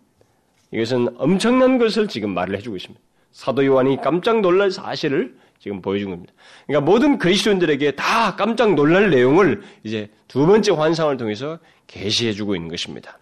이것은 0.73 1.14
엄청난 1.18 1.78
것을 1.78 2.09
지금 2.09 2.30
말을 2.30 2.56
해주고 2.56 2.76
있습니다. 2.76 3.00
사도 3.30 3.64
요한이 3.64 4.00
깜짝 4.02 4.40
놀랄 4.40 4.71
사실을 4.71 5.35
지금 5.59 5.80
보여준 5.80 6.11
겁니다. 6.11 6.32
그러니까 6.66 6.90
모든 6.90 7.18
그리스도인들에게 7.18 7.92
다 7.92 8.35
깜짝 8.35 8.75
놀랄 8.75 9.11
내용을 9.11 9.62
이제 9.85 10.11
두 10.26 10.47
번째 10.47 10.73
환상을 10.73 11.16
통해서 11.16 11.59
계시해주고 11.87 12.56
있는 12.56 12.68
것입니다. 12.68 13.18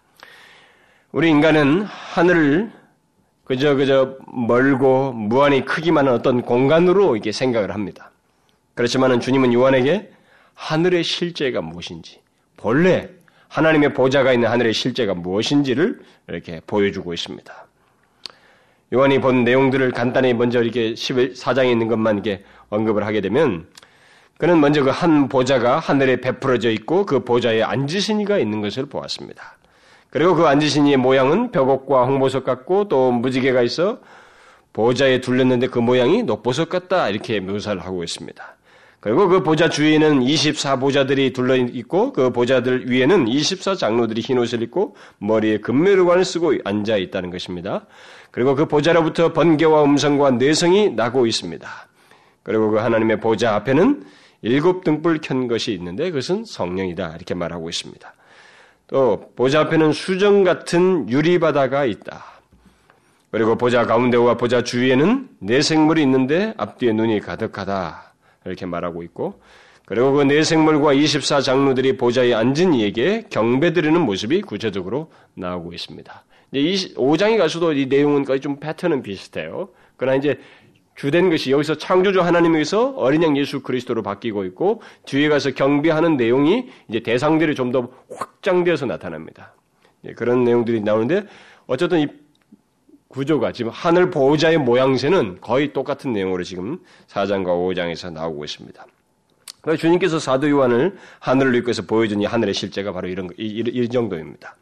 우리 1.11 1.29
인간은 1.29 1.83
하늘을 1.83 2.71
그저 3.51 3.75
그저 3.75 4.15
멀고 4.31 5.11
무한히 5.11 5.65
크기만 5.65 6.07
한 6.07 6.13
어떤 6.13 6.41
공간으로 6.41 7.17
이렇게 7.17 7.33
생각을 7.33 7.73
합니다. 7.73 8.09
그렇지만은 8.75 9.19
주님은 9.19 9.51
요한에게 9.51 10.09
하늘의 10.53 11.03
실제가 11.03 11.61
무엇인지 11.61 12.21
본래 12.55 13.09
하나님의 13.49 13.93
보좌가 13.93 14.31
있는 14.31 14.47
하늘의 14.47 14.71
실제가 14.71 15.15
무엇인지를 15.15 15.99
이렇게 16.29 16.61
보여주고 16.65 17.13
있습니다. 17.13 17.53
요한이 18.93 19.19
본 19.19 19.43
내용들을 19.43 19.91
간단히 19.91 20.33
먼저 20.33 20.63
이렇게 20.63 20.93
14장에 20.93 21.69
있는 21.69 21.89
것만 21.89 22.19
이렇게 22.19 22.45
언급을 22.69 23.05
하게 23.05 23.19
되면 23.19 23.67
그는 24.37 24.61
먼저 24.61 24.81
그 24.81 24.91
한 24.91 25.27
보좌가 25.27 25.79
하늘에 25.79 26.21
베풀어져 26.21 26.69
있고 26.69 27.05
그 27.05 27.25
보좌에 27.25 27.63
앉으신 27.63 28.21
이가 28.21 28.37
있는 28.37 28.61
것을 28.61 28.85
보았습니다. 28.85 29.57
그리고 30.11 30.35
그 30.35 30.45
앉으신 30.45 30.87
이의 30.87 30.97
모양은 30.97 31.51
벽옥과 31.51 32.05
홍보석 32.05 32.43
같고 32.43 32.89
또 32.89 33.11
무지개가 33.11 33.61
있어 33.63 33.99
보좌에 34.73 35.21
둘렸는데 35.21 35.67
그 35.67 35.79
모양이 35.79 36.21
녹보석 36.21 36.69
같다 36.69 37.09
이렇게 37.09 37.39
묘사를 37.39 37.81
하고 37.83 38.03
있습니다. 38.03 38.57
그리고 38.99 39.27
그 39.27 39.41
보좌 39.41 39.67
주위에는 39.67 40.19
24보좌들이 40.19 41.33
둘러 41.33 41.55
있고 41.55 42.13
그 42.13 42.29
보좌들 42.29 42.91
위에는 42.91 43.25
24장로들이 43.25 44.19
흰 44.19 44.37
옷을 44.37 44.61
입고 44.61 44.95
머리에 45.17 45.57
금메루관을 45.57 46.23
쓰고 46.23 46.53
앉아 46.63 46.97
있다는 46.97 47.31
것입니다. 47.31 47.87
그리고 48.29 48.53
그 48.53 48.67
보좌로부터 48.67 49.33
번개와 49.33 49.85
음성과 49.85 50.31
내성이 50.31 50.89
나고 50.91 51.25
있습니다. 51.25 51.67
그리고 52.43 52.69
그 52.69 52.77
하나님의 52.77 53.19
보좌 53.21 53.55
앞에는 53.55 54.03
일곱 54.43 54.83
등불 54.83 55.19
켠 55.21 55.47
것이 55.47 55.73
있는데 55.73 56.11
그것은 56.11 56.45
성령이다 56.45 57.15
이렇게 57.15 57.33
말하고 57.33 57.69
있습니다. 57.69 58.13
또 58.91 59.31
보좌 59.37 59.61
앞에는 59.61 59.93
수정 59.93 60.43
같은 60.43 61.09
유리바다가 61.09 61.85
있다. 61.85 62.25
그리고 63.31 63.55
보좌 63.55 63.85
가운데와 63.85 64.35
보좌 64.35 64.61
주위에는 64.61 65.29
내생물이 65.39 66.01
있는데 66.01 66.53
앞뒤에 66.57 66.91
눈이 66.91 67.21
가득하다. 67.21 68.13
이렇게 68.45 68.65
말하고 68.65 69.01
있고 69.03 69.39
그리고 69.85 70.11
그 70.11 70.23
내생물과 70.23 70.93
24 70.93 71.39
장로들이 71.39 71.95
보좌에 71.95 72.33
앉은 72.33 72.73
이에게 72.73 73.25
경배드리는 73.29 73.99
모습이 74.01 74.41
구체적으로 74.41 75.09
나오고 75.35 75.71
있습니다. 75.71 76.23
이제 76.51 76.93
5장에 76.95 77.37
가서도 77.37 77.71
이 77.73 77.85
내용은 77.85 78.25
거의 78.25 78.41
좀 78.41 78.59
패턴은 78.59 79.03
비슷해요. 79.03 79.69
그러나 79.95 80.17
이제 80.17 80.37
주된 80.95 81.29
것이 81.29 81.51
여기서 81.51 81.77
창조주 81.77 82.21
하나님에서 82.21 82.91
어린 82.91 83.23
양 83.23 83.37
예수 83.37 83.61
그리스도로 83.61 84.03
바뀌고 84.03 84.45
있고 84.45 84.81
뒤에 85.05 85.29
가서 85.29 85.51
경배하는 85.51 86.17
내용이 86.17 86.69
이제 86.89 86.99
대상들이 86.99 87.55
좀 87.55 87.71
더 87.71 87.89
확장되어서 88.13 88.85
나타납니다. 88.85 89.53
예, 90.05 90.13
그런 90.13 90.43
내용들이 90.43 90.81
나오는데 90.81 91.25
어쨌든 91.67 91.99
이 91.99 92.07
구조가 93.07 93.51
지금 93.51 93.71
하늘 93.71 94.09
보호자의 94.09 94.57
모양새는 94.57 95.41
거의 95.41 95.73
똑같은 95.73 96.13
내용으로 96.13 96.43
지금 96.43 96.79
4장과 97.07 97.45
5장에서 97.45 98.11
나오고 98.11 98.43
있습니다. 98.45 98.85
주님께서 99.77 100.17
사도 100.19 100.49
요한을 100.49 100.97
하늘을 101.19 101.55
입고서 101.55 101.83
보여준 101.83 102.21
이 102.21 102.25
하늘의 102.25 102.53
실제가 102.53 102.91
바로 102.93 103.07
이런 103.07 103.29
이, 103.37 103.63
이 103.67 103.89
정도입니다. 103.89 104.55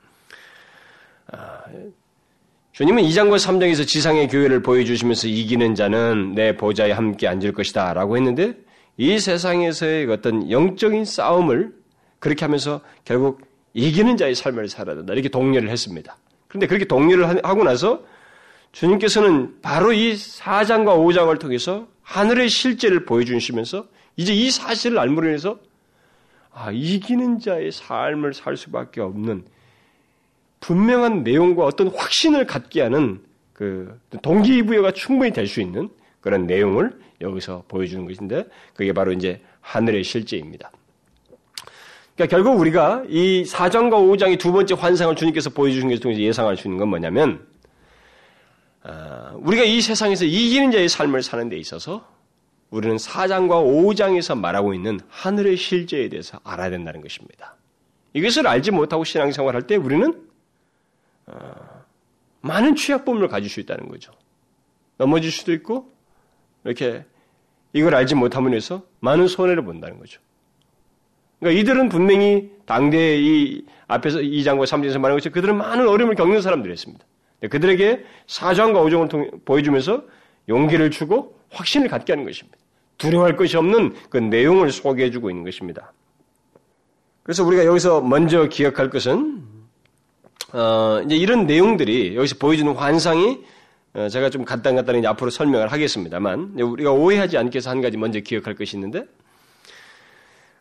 아, 2.80 2.82
주님은 2.82 3.04
2장과 3.04 3.36
3장에서 3.36 3.86
지상의 3.86 4.30
교회를 4.30 4.62
보여주시면서 4.62 5.28
이기는 5.28 5.76
자는 5.76 6.34
내 6.34 6.56
보좌에 6.56 6.94
함께 6.94 7.28
앉을 7.28 7.52
것이다 7.52 7.92
라고 7.94 8.16
했는데 8.16 8.56
이 8.96 9.20
세상에서의 9.20 10.10
어떤 10.10 10.50
영적인 10.50 11.04
싸움을 11.04 11.74
그렇게 12.20 12.46
하면서 12.46 12.80
결국 13.04 13.42
이기는 13.74 14.16
자의 14.16 14.34
삶을 14.34 14.70
살아야 14.70 14.96
된다. 14.96 15.12
이렇게 15.12 15.28
독려를 15.28 15.70
했습니다. 15.70 16.16
그런데 16.48 16.68
그렇게 16.68 16.86
독려를 16.86 17.44
하고 17.44 17.66
나서 17.66 18.02
주님께서는 18.72 19.60
바로 19.62 19.92
이 19.92 20.14
4장과 20.14 20.86
5장을 20.86 21.38
통해서 21.38 21.86
하늘의 22.04 22.48
실제를 22.48 23.04
보여주시면서 23.04 23.88
이제 24.16 24.34
이 24.34 24.50
사실을 24.50 25.00
알므로 25.00 25.28
인해서 25.28 25.60
아, 26.54 26.72
이기는 26.72 27.40
자의 27.40 27.74
삶을 27.74 28.34
살 28.34 28.56
수밖에 28.56 29.02
없는 29.02 29.44
분명한 30.60 31.24
내용과 31.24 31.64
어떤 31.66 31.88
확신을 31.88 32.46
갖게 32.46 32.82
하는 32.82 33.22
그 33.54 34.00
동기부여가 34.22 34.92
충분히 34.92 35.32
될 35.32 35.48
수 35.48 35.62
있는 35.62 35.90
그런 36.22 36.48
내용을 36.48 36.98
여기서 37.22 37.64
보여주는 37.68 38.06
것인데 38.06 38.46
그게 38.74 38.94
바로 38.94 39.12
이제 39.12 39.42
하늘의 39.62 40.04
실제입니다. 40.04 40.72
그러니까 42.16 42.36
결국 42.36 42.60
우리가 42.60 43.04
이 43.08 43.44
4장과 43.44 43.92
5장의 43.92 44.40
두 44.40 44.52
번째 44.52 44.76
환상을 44.76 45.16
주님께서 45.16 45.50
보여주신 45.52 45.88
것을 45.90 46.02
통해서 46.02 46.22
예상할 46.22 46.58
수 46.58 46.68
있는 46.68 46.78
건 46.78 46.90
뭐냐면 46.90 47.48
아, 48.84 49.34
우리가 49.38 49.64
이 49.64 49.82
세상에서 49.82 50.26
이기는 50.26 50.72
자의 50.72 50.90
삶을 50.90 51.22
사는 51.24 51.48
데 51.48 51.58
있어서 51.58 52.08
우리는 52.70 52.98
4장과 52.98 53.50
5장에서 53.50 54.38
말하고 54.38 54.74
있는 54.74 55.00
하늘의 55.10 55.58
실제에 55.58 56.10
대해서 56.10 56.40
알아야 56.44 56.70
된다는 56.70 57.02
것입니다. 57.02 57.56
이것을 58.14 58.48
알지 58.48 58.72
못하고 58.72 59.04
신앙생활할 59.04 59.64
때 59.64 59.76
우리는 59.76 60.08
어, 60.10 60.20
많은 62.42 62.76
취약범을 62.76 63.28
가질 63.28 63.50
수 63.50 63.60
있다는 63.60 63.88
거죠. 63.90 64.12
넘어질 64.98 65.32
수도 65.32 65.54
있고 65.54 65.92
이렇게 66.64 67.06
이걸 67.74 67.96
알지 67.96 68.16
못함으로 68.16 68.56
해서 68.56 68.84
많은 69.00 69.28
손해를 69.28 69.64
본다는 69.64 70.00
거죠. 70.00 70.22
그러니까 71.40 71.62
이들은 71.62 71.90
분명히 71.90 72.52
당대의 72.66 73.26
이 73.26 73.66
앞에서 73.88 74.20
2장과 74.20 74.66
3장에서 74.66 75.00
말한 75.00 75.18
것처럼 75.18 75.34
그들은 75.34 75.58
많은 75.58 75.88
어려움을 75.88 76.16
겪는 76.16 76.42
사람들이었습니다. 76.42 77.06
그들에게 77.50 78.06
사장과 78.28 78.82
오정을 78.82 79.08
통해 79.08 79.30
보여주면서 79.46 80.04
용기를 80.50 80.92
주고 80.92 81.40
확신을 81.52 81.88
갖게 81.88 82.12
하는 82.12 82.26
것입니다. 82.26 82.58
두려워할 82.98 83.38
것이 83.38 83.56
없는 83.56 83.96
그 84.10 84.18
내용을 84.18 84.72
소개해주고 84.72 85.30
있는 85.30 85.46
것입니다. 85.46 85.94
그래서 87.24 87.46
우리가 87.46 87.66
여기서 87.66 88.02
먼저 88.02 88.48
기억할 88.50 88.90
것은 88.90 89.44
어, 90.54 91.02
이제 91.06 91.16
이런 91.16 91.46
내용들이 91.46 92.16
여기서 92.16 92.36
보여주는 92.40 92.72
환상이 92.74 93.40
어, 93.94 94.08
제가 94.10 94.30
좀 94.30 94.46
간단간단히 94.46 95.06
앞으로 95.06 95.30
설명을 95.30 95.72
하겠습니다만 95.72 96.56
우리가 96.60 96.92
오해하지 96.92 97.38
않게 97.38 97.58
해서 97.58 97.70
한 97.70 97.82
가지 97.82 97.98
먼저 97.98 98.20
기억할 98.20 98.56
것이 98.56 98.78
있는데 98.78 99.04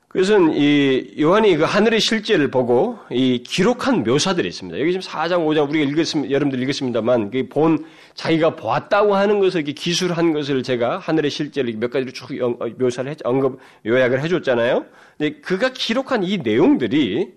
그것은 0.09 0.55
이 0.55 1.17
요한이 1.21 1.57
그 1.59 1.65
하늘의 1.65 2.01
실제를 2.01 2.51
보고 2.51 2.99
이 3.11 3.43
기록한 3.43 4.05
묘사들이 4.05 4.49
있습니다. 4.49 4.81
여기 4.81 4.93
지금 4.93 5.07
4장, 5.07 5.47
5장 5.47 5.69
우리가 5.69 5.91
읽었습니다. 5.91 6.33
여러분들 6.33 6.63
읽었습니다만 6.63 7.31
그본 7.31 7.85
자기가 8.15 8.57
보았다고 8.57 9.15
하는 9.15 9.39
것을 9.39 9.61
이렇게 9.61 9.73
기술한 9.73 10.33
것을 10.33 10.63
제가 10.63 10.97
하늘의 10.99 11.31
실제를 11.31 11.75
몇 11.77 11.91
가지로 11.91 12.13
쭉 12.13 12.31
어, 12.43 12.67
묘사를 12.79 13.11
했, 13.11 13.19
언급 13.25 13.61
요약을 13.85 14.23
해줬잖아요. 14.23 14.87
근데 15.19 15.41
그가 15.41 15.73
기록한 15.75 16.25
이 16.25 16.39
내용들이 16.39 17.35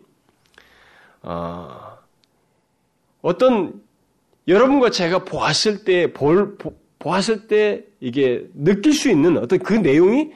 어, 1.24 1.91
어떤 3.22 3.82
여러분과 4.48 4.90
제가 4.90 5.24
보았을 5.24 5.84
때, 5.84 6.14
볼, 6.14 6.58
보았을 7.00 7.48
때 7.48 7.84
이게 8.00 8.46
느낄 8.54 8.94
수 8.94 9.10
있는 9.10 9.38
어떤 9.38 9.60
그 9.60 9.74
내용이 9.74 10.32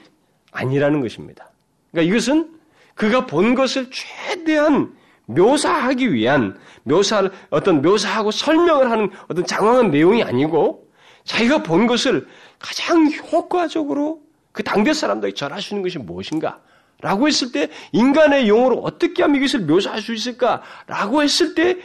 아니라는 0.52 1.02
것입니다. 1.02 1.52
그러니까 1.92 2.14
이것은 2.14 2.52
그가 2.94 3.26
본 3.26 3.56
것을 3.56 3.90
최대한 3.92 4.94
묘사하기 5.26 6.14
위한 6.14 6.58
묘사를 6.84 7.32
어떤 7.50 7.82
묘사하고 7.82 8.32
설명을 8.32 8.92
하는 8.92 9.10
어떤 9.28 9.46
장황한 9.46 9.92
내용이 9.92 10.24
아니고 10.24 10.88
자기가 11.24 11.64
본 11.64 11.88
것을 11.88 12.28
가장 12.60 13.12
효과적으로 13.32 14.22
그 14.52 14.64
당대 14.64 14.94
사람들에게 14.94 15.36
전할 15.36 15.62
수 15.62 15.74
있는 15.74 15.84
것이 15.84 15.98
무엇인가? 15.98 16.62
라고 17.02 17.28
했을 17.28 17.52
때 17.52 17.70
인간의 17.92 18.48
용어로 18.48 18.80
어떻게 18.80 19.22
하면 19.24 19.38
이것을 19.38 19.62
묘사할 19.62 20.02
수 20.02 20.14
있을까? 20.14 20.62
라고 20.88 21.22
했을 21.22 21.54
때 21.54 21.78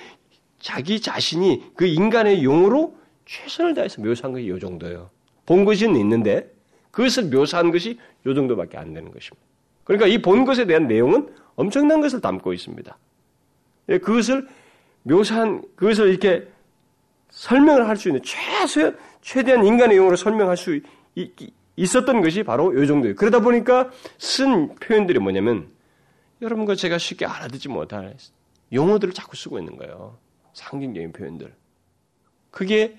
자기 0.61 1.01
자신이 1.01 1.73
그 1.75 1.87
인간의 1.87 2.45
용어로 2.45 2.97
최선을 3.27 3.75
다해서 3.75 4.01
묘사한 4.03 4.33
것이 4.33 4.45
이 4.47 4.61
정도예요. 4.61 5.11
본 5.47 5.65
것은 5.65 5.97
있는데 5.97 6.53
그것을 6.91 7.25
묘사한 7.25 7.71
것이 7.71 7.99
이 8.27 8.35
정도밖에 8.35 8.77
안 8.79 8.93
되는 8.93 9.11
것입니다. 9.11 9.47
그러니까 9.85 10.07
이 10.07 10.19
본 10.19 10.45
것에 10.45 10.67
대한 10.67 10.87
내용은 10.87 11.29
엄청난 11.57 12.01
것을 12.01 12.21
담고 12.21 12.53
있습니다. 12.53 12.97
예, 13.89 13.99
그것을 13.99 14.47
묘사한, 15.03 15.63
그것을 15.77 16.11
이렇게 16.11 16.47
설명을 17.31 17.89
할 17.89 17.97
수 17.97 18.09
있는 18.09 18.23
최소, 18.23 18.93
최대한 19.23 19.65
인간의 19.65 19.97
용어로 19.97 20.17
설명할 20.17 20.57
수 20.57 20.79
있, 21.15 21.33
있었던 21.77 22.21
것이 22.23 22.43
바로 22.43 22.81
이 22.81 22.87
정도예요. 22.87 23.15
그러다 23.17 23.41
보니까 23.41 23.91
쓴 24.19 24.75
표현들이 24.77 25.19
뭐냐면 25.19 25.69
여러분과 26.43 26.75
제가 26.75 26.99
쉽게 26.99 27.27
알아듣지 27.27 27.69
못할 27.69 28.17
용어들을 28.73 29.13
자꾸 29.15 29.37
쓰고 29.37 29.59
있는 29.59 29.77
거예요. 29.77 30.19
상징적인 30.61 31.13
표현들. 31.13 31.53
그게 32.51 32.97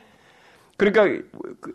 그러니까 0.77 1.24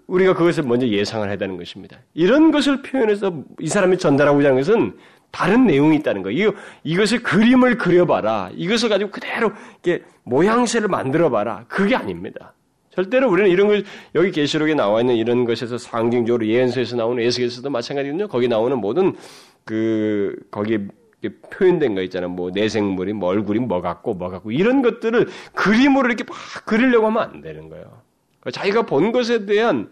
우리가 0.08 0.34
그것을 0.34 0.64
먼저 0.64 0.86
예상을 0.86 1.28
해야 1.28 1.36
되는 1.36 1.56
것입니다. 1.56 1.98
이런 2.12 2.50
것을 2.50 2.82
표현해서 2.82 3.44
이 3.60 3.68
사람이 3.68 3.98
전달하고자 3.98 4.48
하는 4.48 4.60
것은 4.60 4.98
다른 5.30 5.66
내용이 5.66 5.96
있다는 5.96 6.22
거예요. 6.22 6.52
이것을 6.82 7.22
그림을 7.22 7.78
그려봐라. 7.78 8.50
이것을 8.54 8.88
가지고 8.88 9.10
그대로 9.12 9.52
이렇게 9.84 10.04
모양새를 10.24 10.88
만들어봐라. 10.88 11.66
그게 11.68 11.94
아닙니다. 11.94 12.52
절대로 12.90 13.30
우리는 13.30 13.50
이런 13.50 13.68
걸 13.68 13.84
여기 14.14 14.30
계시록에 14.32 14.74
나와 14.74 15.02
있는 15.02 15.14
이런 15.14 15.44
것에서 15.44 15.78
상징적으로 15.78 16.46
예언서에서 16.46 16.96
나오는 16.96 17.22
에스겔서도 17.22 17.70
마찬가지거든요. 17.70 18.26
거기 18.26 18.48
나오는 18.48 18.76
모든 18.78 19.14
그 19.64 20.34
거기 20.50 20.78
표현된 21.28 21.94
거 21.94 22.02
있잖아요. 22.02 22.30
뭐 22.30 22.50
내생물이 22.50 23.12
뭐 23.12 23.28
얼굴이 23.30 23.60
뭐 23.60 23.80
같고 23.80 24.14
뭐 24.14 24.28
같고 24.28 24.52
이런 24.52 24.82
것들을 24.82 25.28
그림으로 25.54 26.08
이렇게 26.08 26.24
막 26.24 26.36
그리려고 26.64 27.06
하면 27.06 27.22
안 27.22 27.40
되는 27.40 27.68
거예요. 27.68 28.02
그러니까 28.40 28.50
자기가 28.50 28.82
본 28.82 29.12
것에 29.12 29.46
대한 29.46 29.90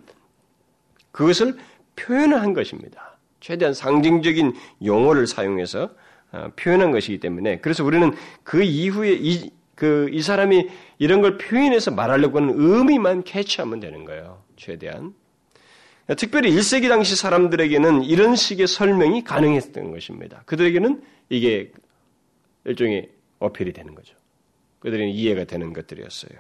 그것을 1.13 1.57
표현을 1.97 2.43
한 2.43 2.55
것입니다. 2.55 3.17
최대한 3.41 3.75
상징적인 3.75 4.55
용어를 4.85 5.27
사용해서 5.27 5.91
어, 6.33 6.51
표현한 6.57 6.91
것이기 6.91 7.21
때문에 7.21 7.59
그래서 7.59 7.85
우리는 7.85 8.13
그 8.43 8.63
이후에 8.63 9.13
이, 9.13 9.51
그, 9.77 10.09
이 10.11 10.23
사람이 10.23 10.69
이런 10.99 11.21
걸 11.21 11.39
표현해서 11.39 11.93
말하려고 11.93 12.41
하는 12.41 12.55
의미만 12.57 13.23
캐치하면 13.23 13.81
되는 13.81 14.05
거예요. 14.05 14.43
최대한. 14.57 15.15
특별히 16.19 16.51
1세기 16.51 16.89
당시 16.89 17.17
사람들에게는 17.17 18.03
이런 18.03 18.37
식의 18.37 18.67
설명이 18.67 19.25
가능했던 19.25 19.91
것입니다. 19.91 20.43
그들에게는 20.45 21.03
이게 21.29 21.73
일종의 22.65 23.11
어필이 23.39 23.73
되는 23.73 23.95
거죠. 23.95 24.17
그들에게 24.81 25.11
이해가 25.11 25.45
되는 25.45 25.73
것들이었어요. 25.73 26.39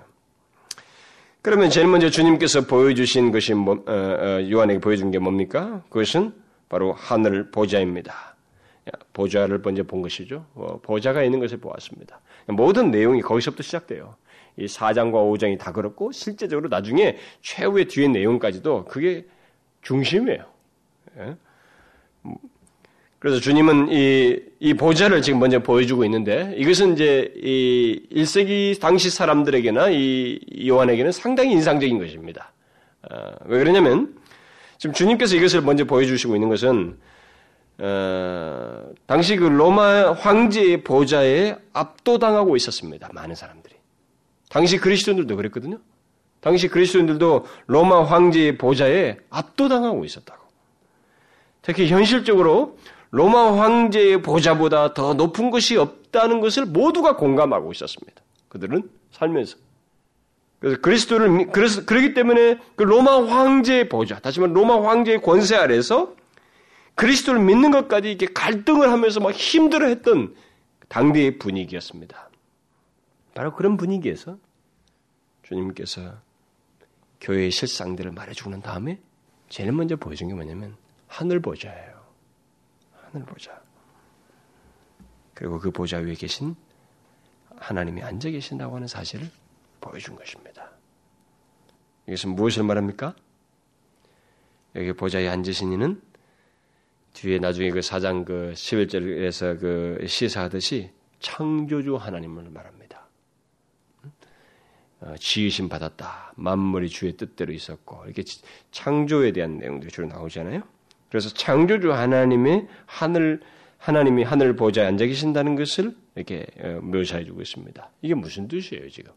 그러면 1.42 1.68
제일 1.70 1.87
먼저 1.87 2.09
주님께서 2.09 2.66
보여주신 2.66 3.31
것이 3.31 3.53
뭐, 3.55 3.83
어, 3.87 3.92
어, 3.92 4.51
요한에게 4.51 4.81
보여준 4.81 5.11
게 5.11 5.18
뭡니까? 5.18 5.83
그것은 5.90 6.33
바로 6.68 6.92
하늘 6.92 7.51
보좌입니다. 7.51 8.35
보좌를 9.12 9.61
먼저 9.62 9.83
본 9.83 10.03
것이죠. 10.03 10.47
어, 10.55 10.79
보좌가 10.83 11.23
있는 11.23 11.40
것을 11.40 11.59
보았습니다. 11.59 12.20
모든 12.49 12.90
내용이 12.90 13.23
거기서부터 13.23 13.62
시작돼요. 13.62 14.16
이 14.57 14.66
4장과 14.66 15.12
5장이 15.12 15.59
다 15.59 15.73
그렇고 15.73 16.12
실제적으로 16.12 16.68
나중에 16.68 17.16
최후의 17.42 17.87
뒤의 17.88 18.09
내용까지도 18.09 18.85
그게 18.85 19.27
중심이에요. 19.83 20.44
예? 21.18 21.37
그래서 23.25 23.41
주님은 23.41 23.89
이, 23.91 24.39
이 24.61 24.75
보좌를 24.75 25.23
지금 25.23 25.39
먼저 25.39 25.59
보여주고 25.59 26.05
있는데 26.05 26.53
이것은 26.59 26.93
이제 26.93 27.33
이 27.37 28.03
1세기 28.13 28.79
당시 28.79 29.09
사람들에게나 29.09 29.89
이 29.93 30.39
요한에게는 30.69 31.11
상당히 31.11 31.53
인상적인 31.53 31.99
것입니다. 31.99 32.53
어, 33.11 33.17
왜 33.47 33.61
그러냐면 33.61 34.15
지금 34.77 34.93
주님께서 34.93 35.37
이것을 35.37 35.63
먼저 35.63 35.87
보여주시고 35.87 36.37
있는 36.37 36.51
것은 36.51 36.99
어, 37.79 38.91
당시 39.07 39.37
그 39.37 39.45
로마 39.45 40.13
황제의 40.13 40.85
보좌에 40.85 41.57
압도당하고 41.73 42.57
있었습니다. 42.57 43.09
많은 43.15 43.35
사람들이. 43.35 43.75
당시 44.51 44.77
그리스도인들도 44.77 45.35
그랬거든요. 45.35 45.79
당시 46.43 46.69
그리스도인들도 46.69 47.47
로마 47.69 48.05
황제의 48.05 48.59
보좌에 48.59 49.17
압도당하고 49.31 50.05
있었다고. 50.05 50.45
특히 51.63 51.89
현실적으로 51.89 52.77
로마 53.14 53.57
황제의 53.61 54.22
보좌보다 54.22 54.92
더 54.92 55.14
높은 55.14 55.53
것이 55.53 55.77
없다는 55.77 56.40
것을 56.40 56.66
모두가 56.66 57.16
공감하고 57.16 57.70
있었습니다. 57.70 58.20
그들은 58.48 58.90
살면서. 59.12 59.57
그래서 60.59 60.81
그리스도를, 60.81 61.53
그래서, 61.53 61.85
그러기 61.85 62.12
때문에 62.14 62.59
그 62.74 62.83
로마 62.83 63.24
황제의 63.24 63.88
보좌, 63.88 64.18
다시 64.18 64.40
말해 64.40 64.53
로마 64.53 64.83
황제의 64.83 65.22
권세 65.22 65.55
아래서 65.55 66.16
그리스도를 66.96 67.40
믿는 67.40 67.70
것까지 67.70 68.11
이렇게 68.11 68.27
갈등을 68.33 68.90
하면서 68.90 69.20
막 69.20 69.31
힘들어 69.31 69.87
했던 69.87 70.35
당대의 70.88 71.38
분위기였습니다. 71.38 72.31
바로 73.33 73.55
그런 73.55 73.77
분위기에서 73.77 74.38
주님께서 75.44 76.00
교회의 77.20 77.53
실상들을 77.53 78.11
말해주고 78.11 78.50
난 78.50 78.61
다음에 78.61 78.98
제일 79.48 79.70
먼저 79.70 79.94
보여준 79.94 80.27
게 80.27 80.35
뭐냐면 80.35 80.74
하늘 81.07 81.40
보좌예요. 81.40 81.94
하늘 83.14 83.27
보좌. 83.27 83.62
그리고 85.35 85.59
그 85.59 85.70
보좌 85.70 85.98
위에 85.98 86.14
계신 86.14 86.57
하나님이 87.57 88.03
앉아 88.03 88.31
계신다고 88.31 88.77
하는 88.77 88.88
사실을 88.88 89.31
보여준 89.81 90.16
것입니다. 90.16 90.70
이것은 92.07 92.31
무엇을 92.35 92.64
말합니까? 92.64 93.14
여기 94.74 94.92
보좌에 94.92 95.29
앉으신 95.29 95.72
이는 95.72 96.03
뒤에 97.12 97.38
나중에 97.38 97.70
그 97.70 97.81
사장 97.81 98.24
그 98.24 98.53
11절에서 98.55 99.61
그 99.61 100.05
시사하듯이 100.07 100.90
창조주 101.20 101.94
하나님을 101.96 102.50
말합니다. 102.50 103.07
어, 105.00 105.14
지으심 105.18 105.68
받았다. 105.68 106.33
만물이 106.35 106.88
주의 106.88 107.16
뜻대로 107.16 107.53
있었고 107.53 108.05
이렇게 108.07 108.24
창조에 108.72 109.33
대한 109.33 109.59
내용들이 109.59 109.92
주로 109.92 110.09
나오잖아요. 110.09 110.62
그래서 111.14 111.29
창조주 111.29 111.92
하나님의 111.92 112.66
하늘 112.87 113.40
하나님이 113.79 114.24
하늘 114.24 114.57
보좌에 114.57 114.85
앉아 114.87 115.07
계신다는 115.07 115.55
것을 115.55 115.94
이렇게 116.16 116.44
어, 116.59 116.81
묘사해 116.83 117.24
주고 117.24 117.40
있습니다. 117.40 117.88
이게 118.03 118.14
무슨 118.14 118.48
뜻이에요, 118.48 118.90
지금? 118.90 119.12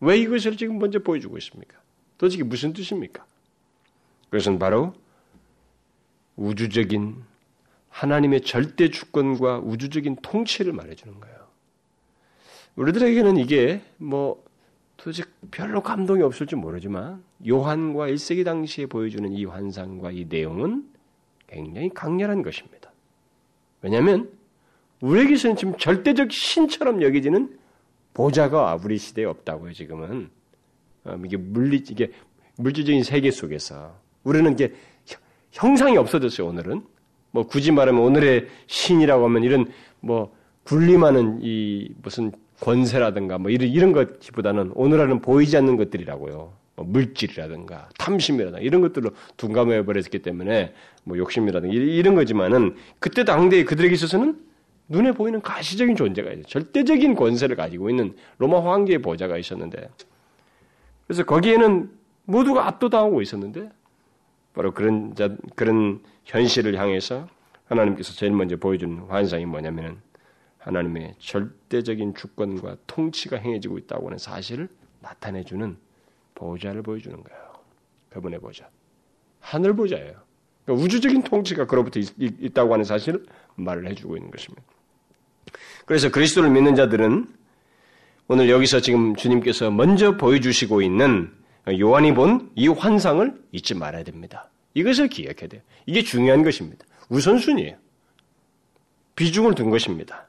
왜 0.00 0.18
이것을 0.18 0.58
지금 0.58 0.78
먼저 0.78 0.98
보여주고 0.98 1.38
있습니까? 1.38 1.78
도대체 2.18 2.42
무슨 2.42 2.74
뜻입니까? 2.74 3.24
그것은 4.24 4.58
바로 4.58 4.92
우주적인 6.36 7.16
하나님의 7.88 8.42
절대 8.42 8.90
주권과 8.90 9.60
우주적인 9.60 10.16
통치를 10.20 10.74
말해주는 10.74 11.20
거예요. 11.20 11.36
우리들에게는 12.76 13.38
이게 13.38 13.80
뭐 13.96 14.44
도대체 14.98 15.24
별로 15.50 15.82
감동이 15.82 16.20
없을지 16.20 16.54
모르지만 16.56 17.24
요한과 17.48 18.08
1세기 18.08 18.44
당시에 18.44 18.84
보여주는 18.84 19.32
이 19.32 19.46
환상과 19.46 20.10
이 20.10 20.26
내용은 20.28 20.99
굉장히 21.50 21.90
강렬한 21.90 22.42
것입니다. 22.42 22.92
왜냐하면 23.82 24.30
우리에게서는 25.00 25.56
지금 25.56 25.76
절대적 25.76 26.30
신처럼 26.32 27.02
여겨지는 27.02 27.58
보좌가 28.14 28.78
우리 28.82 28.98
시대에 28.98 29.24
없다고요. 29.24 29.72
지금은 29.72 30.30
어, 31.04 31.18
이게 31.24 31.36
물리 31.36 31.76
이게 31.76 32.12
물질적인 32.56 33.02
세계 33.02 33.30
속에서 33.30 33.94
우리는 34.24 34.52
이게 34.52 34.74
형상이 35.52 35.96
없어졌어요. 35.96 36.46
오늘은 36.46 36.84
뭐 37.30 37.46
굳이 37.46 37.72
말하면 37.72 38.02
오늘의 38.02 38.48
신이라고 38.66 39.24
하면 39.24 39.42
이런 39.42 39.70
뭐 40.00 40.34
군림하는 40.64 41.40
이 41.42 41.90
무슨 42.02 42.32
권세라든가 42.60 43.38
뭐 43.38 43.50
이런 43.50 43.68
이런 43.68 43.92
것보다는 43.92 44.72
오늘날은 44.74 45.20
보이지 45.20 45.56
않는 45.56 45.76
것들이라고요. 45.76 46.59
뭐 46.80 46.86
물질이라든가 46.88 47.90
탐심이라든가 47.98 48.60
이런 48.60 48.80
것들로 48.80 49.10
둔감해 49.36 49.84
버렸기 49.84 50.20
때문에 50.20 50.72
뭐 51.04 51.18
욕심이라든가 51.18 51.74
이런 51.74 52.14
거지만은 52.14 52.76
그때 52.98 53.24
당대에 53.24 53.64
그들에게 53.64 53.92
있어서는 53.94 54.40
눈에 54.88 55.12
보이는 55.12 55.40
가시적인 55.42 55.94
존재가 55.94 56.30
있어요. 56.30 56.42
절대적인 56.44 57.14
권세를 57.14 57.54
가지고 57.56 57.90
있는 57.90 58.16
로마 58.38 58.64
황제의 58.64 59.02
보좌가 59.02 59.36
있었는데 59.36 59.88
그래서 61.06 61.24
거기에는 61.24 61.90
모두가 62.24 62.66
압도당하고 62.66 63.20
있었는데 63.20 63.70
바로 64.54 64.72
그런 64.72 65.14
자, 65.14 65.36
그런 65.54 66.00
현실을 66.24 66.78
향해서 66.78 67.28
하나님께서 67.66 68.14
제일 68.14 68.32
먼저 68.32 68.56
보여준 68.56 69.04
환상이 69.08 69.44
뭐냐면은 69.44 69.98
하나님의 70.58 71.14
절대적인 71.18 72.14
주권과 72.14 72.76
통치가 72.86 73.36
행해지고 73.36 73.78
있다고 73.78 74.06
하는 74.06 74.18
사실을 74.18 74.68
나타내주는 75.00 75.76
보좌를 76.40 76.82
보여주는 76.82 77.22
거예요. 77.22 77.52
그분의 78.08 78.40
보좌. 78.40 78.66
하늘 79.40 79.76
보좌예요. 79.76 80.14
그러니까 80.64 80.84
우주적인 80.84 81.22
통치가 81.22 81.66
그로부터 81.66 82.00
있, 82.00 82.54
다고 82.54 82.72
하는 82.72 82.84
사실을 82.84 83.24
말을 83.56 83.86
해주고 83.88 84.16
있는 84.16 84.30
것입니다. 84.30 84.62
그래서 85.84 86.10
그리스도를 86.10 86.50
믿는 86.50 86.74
자들은 86.74 87.26
오늘 88.28 88.48
여기서 88.48 88.80
지금 88.80 89.14
주님께서 89.16 89.70
먼저 89.70 90.16
보여주시고 90.16 90.82
있는 90.82 91.30
요한이 91.78 92.14
본 92.14 92.50
이 92.54 92.68
환상을 92.68 93.42
잊지 93.52 93.74
말아야 93.74 94.02
됩니다. 94.02 94.48
이것을 94.74 95.08
기억해야 95.08 95.48
돼요. 95.48 95.60
이게 95.84 96.02
중요한 96.02 96.42
것입니다. 96.42 96.86
우선순위예요. 97.10 97.76
비중을 99.16 99.54
둔 99.54 99.68
것입니다. 99.68 100.26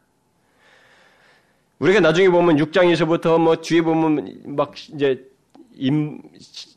우리가 1.80 2.00
나중에 2.00 2.30
보면 2.30 2.58
6장에서부터 2.58 3.40
뭐 3.40 3.56
뒤에 3.58 3.82
보면 3.82 4.42
막 4.56 4.74
이제 4.94 5.31
임 5.82 6.22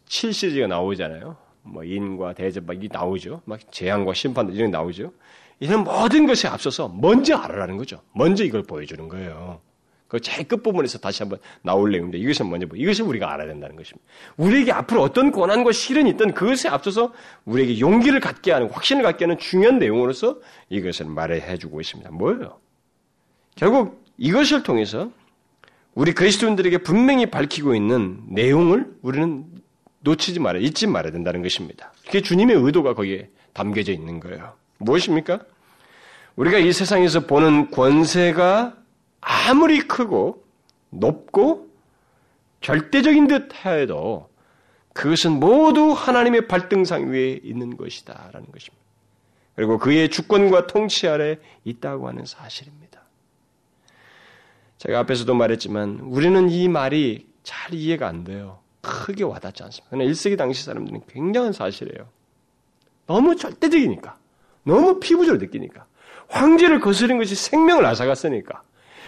7시리즈가 0.08 0.66
나오잖아요. 0.66 1.36
뭐 1.62 1.84
인과 1.84 2.32
대접 2.32 2.64
막 2.64 2.74
이게 2.74 2.88
나오죠. 2.90 3.42
막 3.44 3.60
재앙과 3.70 4.14
심판 4.14 4.50
이런 4.50 4.70
게 4.70 4.76
나오죠. 4.76 5.12
이런 5.60 5.84
모든 5.84 6.26
것에 6.26 6.48
앞서서 6.48 6.88
먼저 6.88 7.36
알아라는 7.36 7.76
거죠. 7.76 8.00
먼저 8.12 8.44
이걸 8.44 8.62
보여주는 8.62 9.06
거예요. 9.08 9.60
그 10.08 10.20
제일 10.20 10.48
끝부분에서 10.48 10.98
다시 10.98 11.22
한번 11.22 11.38
나올 11.60 11.90
내용인데 11.90 12.18
이것은 12.18 12.48
먼저 12.48 12.66
뭐 12.66 12.78
이것을 12.78 13.04
우리가 13.04 13.30
알아야 13.32 13.46
된다는 13.48 13.76
것입니다. 13.76 14.06
우리에게 14.38 14.72
앞으로 14.72 15.02
어떤 15.02 15.30
고난과 15.30 15.72
시련이 15.72 16.10
있든 16.10 16.32
그것에 16.32 16.68
앞서서 16.68 17.12
우리에게 17.44 17.80
용기를 17.80 18.20
갖게 18.20 18.52
하는 18.52 18.70
확신을 18.70 19.02
갖게 19.02 19.26
하는 19.26 19.38
중요한 19.38 19.78
내용으로서 19.78 20.38
이것을 20.70 21.06
말해 21.06 21.58
주고 21.58 21.80
있습니다. 21.80 22.10
뭐예요? 22.10 22.58
결국 23.54 24.02
이것을 24.16 24.62
통해서 24.62 25.10
우리 25.94 26.12
그리스도인들에게 26.12 26.78
분명히 26.78 27.26
밝히고 27.26 27.74
있는 27.74 28.20
내용을 28.28 28.94
우리는 29.02 29.44
놓치지 30.00 30.40
말아야, 30.40 30.61
잊지 30.62 30.87
말아야 30.87 31.12
된다는 31.12 31.42
것입니다. 31.42 31.92
그게 32.04 32.20
주님의 32.20 32.57
의도가 32.57 32.94
거기에 32.94 33.30
담겨져 33.52 33.92
있는 33.92 34.20
거예요. 34.20 34.54
무엇입니까? 34.78 35.40
우리가 36.37 36.59
이 36.59 36.72
세상에서 36.72 37.20
보는 37.20 37.70
권세가 37.70 38.76
아무리 39.20 39.80
크고 39.80 40.44
높고 40.90 41.68
절대적인 42.61 43.28
듯 43.28 43.54
해도 43.64 44.28
그것은 44.92 45.33
모두 45.33 45.92
하나님의 45.92 46.48
발등상 46.48 47.11
위에 47.11 47.40
있는 47.42 47.76
것이다라는 47.76 48.50
것입니다. 48.52 48.85
그리고 49.54 49.78
그의 49.78 50.09
주권과 50.09 50.66
통치 50.66 51.07
아래 51.07 51.38
있다고 51.64 52.09
하는 52.09 52.24
사실입니다. 52.24 52.83
제가 54.86 54.98
앞에서도 55.00 55.32
말했지만 55.34 56.00
우리는 56.02 56.50
이 56.50 56.68
말이 56.68 57.26
잘 57.42 57.72
이해가 57.72 58.06
안 58.06 58.24
돼요. 58.24 58.58
크게 58.82 59.24
와닿지 59.24 59.62
않습니다. 59.62 59.88
그러나 59.90 60.10
1세기 60.10 60.36
당시 60.36 60.62
사람들은 60.64 61.02
굉장한 61.08 61.52
사실이에요. 61.52 62.06
너무 63.06 63.34
절대적이니까. 63.34 64.16
너무 64.64 65.00
피부적으로 65.00 65.42
느끼니까. 65.42 65.86
황제를 66.28 66.80
거스른 66.80 67.16
것이 67.18 67.34
생명을 67.34 67.84
앗아갔으니까. 67.86 68.62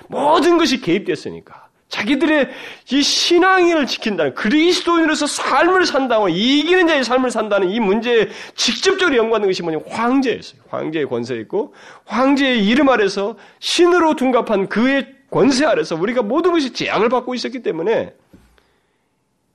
모든 0.08 0.56
것이 0.56 0.80
개입됐으니까. 0.80 1.66
자기들의 1.88 2.48
이 2.92 3.02
신앙을 3.02 3.86
지킨다는 3.86 4.34
그리스도인으로서 4.34 5.26
삶을 5.26 5.86
산다고 5.86 6.28
이기는 6.28 6.88
자의 6.88 7.04
삶을 7.04 7.30
산다는 7.30 7.70
이 7.70 7.80
문제에 7.80 8.28
직접적으로 8.54 9.16
연관된 9.16 9.48
것이 9.48 9.62
뭐냐면 9.62 9.86
황제였어요. 9.88 10.62
황제의 10.68 11.06
권세 11.06 11.36
있고 11.36 11.74
황제의 12.06 12.66
이름 12.66 12.88
아래서 12.88 13.36
신으로 13.60 14.16
둔갑한 14.16 14.68
그의 14.68 15.15
권세 15.30 15.66
아래서 15.66 15.96
우리가 15.96 16.22
모든 16.22 16.52
것이 16.52 16.72
재앙을 16.72 17.08
받고 17.08 17.34
있었기 17.34 17.62
때문에 17.62 18.14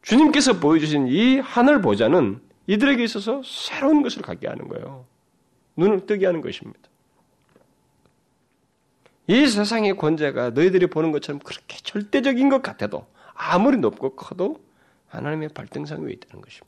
주님께서 0.01 0.59
보여주신 0.59 1.07
이 1.07 1.39
하늘 1.39 1.81
보좌는 1.81 2.41
이들에게 2.67 3.03
있어서 3.03 3.41
새로운 3.45 4.01
것을 4.01 4.21
갖게 4.21 4.47
하는 4.47 4.67
거예요. 4.67 5.05
눈을 5.77 6.05
뜨게 6.05 6.25
하는 6.25 6.41
것입니다. 6.41 6.79
이 9.27 9.47
세상의 9.47 9.95
권세가 9.97 10.51
너희들이 10.51 10.87
보는 10.87 11.11
것처럼 11.11 11.39
그렇게 11.39 11.77
절대적인 11.77 12.49
것 12.49 12.61
같아도 12.61 13.07
아무리 13.33 13.77
높고 13.77 14.15
커도 14.15 14.61
하나님의 15.07 15.49
발등상 15.49 16.03
위에 16.03 16.13
있다는 16.13 16.41
것입니다. 16.41 16.67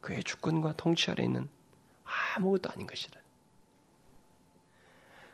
그의 0.00 0.22
주권과 0.24 0.74
통치 0.76 1.10
아래 1.10 1.24
있는 1.24 1.48
아무것도 2.36 2.70
아닌 2.70 2.86
것이다. 2.86 3.18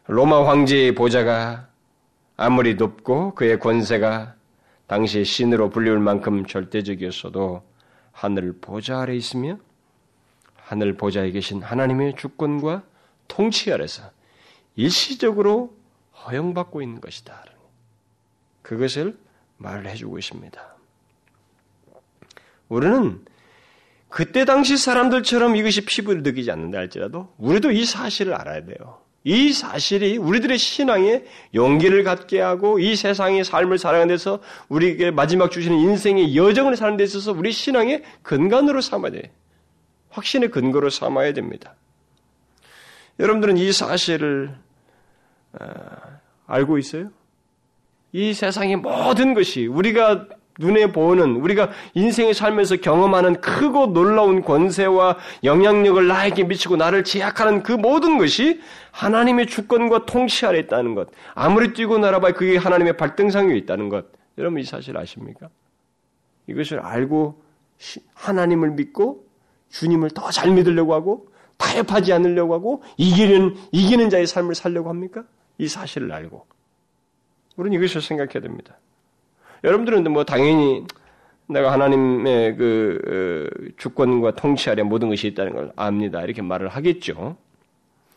로마 0.07 0.49
황제의 0.49 0.95
보좌가 0.95 1.69
아무리 2.41 2.77
높고 2.77 3.35
그의 3.35 3.59
권세가 3.59 4.37
당시 4.87 5.25
신으로 5.25 5.71
불리울 5.71 5.99
만큼 5.99 6.47
절대적이었어도 6.47 7.65
하늘 8.13 8.57
보좌 8.61 9.01
아래 9.01 9.17
있으며 9.17 9.59
하늘 10.55 10.97
보좌에 10.97 11.33
계신 11.33 11.63
하나님의 11.63 12.15
주권과 12.17 12.85
통치 13.27 13.73
아래서 13.73 14.05
일시적으로 14.77 15.77
허용받고 16.15 16.81
있는 16.81 17.01
것이다. 17.01 17.45
그것을 18.63 19.19
말을 19.57 19.89
해주고 19.89 20.17
있습니다. 20.19 20.77
우리는 22.69 23.25
그때 24.09 24.45
당시 24.45 24.77
사람들처럼 24.77 25.57
이것이 25.57 25.85
피부를 25.85 26.23
느끼지 26.23 26.53
않는다 26.53 26.79
할지라도 26.79 27.35
우리도 27.39 27.73
이 27.73 27.85
사실을 27.85 28.35
알아야 28.35 28.65
돼요. 28.65 29.08
이 29.25 29.53
사실이 29.53 30.17
우리들의 30.17 30.57
신앙에 30.59 31.25
용기를 31.55 32.05
갖게 32.05 32.41
하고 32.41 32.79
이 32.79 32.97
세상의 32.97 33.45
삶을 33.45 33.79
살아가는 33.79 34.09
데서 34.09 34.41
우리에게 34.69 35.11
마지막 35.11 35.51
주시는 35.51 35.77
인생의 35.77 36.37
여정을 36.37 36.77
사는 36.77 36.97
데 36.97 37.05
있어서 37.05 37.33
우리 37.33 37.53
신앙의 37.53 38.03
근간으로 38.23 38.81
삼아야 38.81 39.13
돼. 39.13 39.33
확신의 40.11 40.51
근거로 40.51 40.89
삼아야 40.89 41.33
됩니다. 41.33 41.75
여러분들은 43.19 43.57
이 43.57 43.73
사실을 43.73 44.55
어, 45.61 45.67
알고 46.47 46.79
있어요? 46.79 47.11
이 48.13 48.33
세상의 48.33 48.77
모든 48.77 49.35
것이 49.35 49.67
우리가 49.67 50.27
눈에 50.59 50.91
보는 50.93 51.37
우리가 51.37 51.71
인생의 51.95 52.35
삶에서 52.35 52.77
경험하는 52.77 53.41
크고 53.41 53.93
놀라운 53.93 54.43
권세와 54.43 55.17
영향력을 55.45 56.07
나에게 56.07 56.45
미치고 56.45 56.77
나를 56.77 57.05
제약하는 57.05 57.63
그 57.63 57.73
모든 57.73 58.19
것이 58.19 58.61
하나님의 58.91 59.47
주권과 59.47 60.05
통치 60.05 60.45
아래 60.47 60.59
있다는 60.59 60.95
것. 60.95 61.09
아무리 61.35 61.73
뛰고 61.73 61.99
날아봐야 61.99 62.33
그게 62.33 62.57
하나님의 62.57 62.97
발등상 62.97 63.49
위에 63.49 63.57
있다는 63.57 63.89
것. 63.89 64.07
여러분 64.37 64.61
이 64.61 64.65
사실 64.65 64.97
아십니까? 64.97 65.49
이것을 66.49 66.81
알고 66.81 67.41
하나님을 68.15 68.73
믿고 68.73 69.25
주님을 69.71 70.11
더 70.11 70.31
잘 70.31 70.51
믿으려고 70.51 70.95
하고 70.95 71.29
타협하지 71.57 72.13
않으려고 72.13 72.55
하고 72.55 72.83
이기는 72.97 73.57
이기는 73.71 74.11
자의 74.11 74.27
삶을 74.27 74.55
살려고 74.55 74.89
합니까? 74.89 75.25
이 75.59 75.69
사실을 75.69 76.13
알고 76.13 76.47
우리는 77.57 77.79
이것을 77.79 78.01
생각해야 78.01 78.41
됩니다. 78.41 78.77
여러분들은 79.65 80.11
뭐 80.11 80.25
당연히 80.25 80.85
내가 81.49 81.73
하나님의 81.73 82.57
그 82.57 83.49
어, 83.51 83.73
주권과 83.79 84.33
통치 84.33 84.71
아래 84.71 84.83
모든 84.83 85.09
것이 85.09 85.27
있다는 85.29 85.55
걸 85.55 85.73
압니다. 85.77 86.23
이렇게 86.23 86.43
말을 86.43 86.69
하겠죠. 86.69 87.37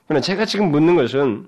그러나 0.07 0.21
제가 0.21 0.45
지금 0.45 0.71
묻는 0.71 0.95
것은 0.95 1.47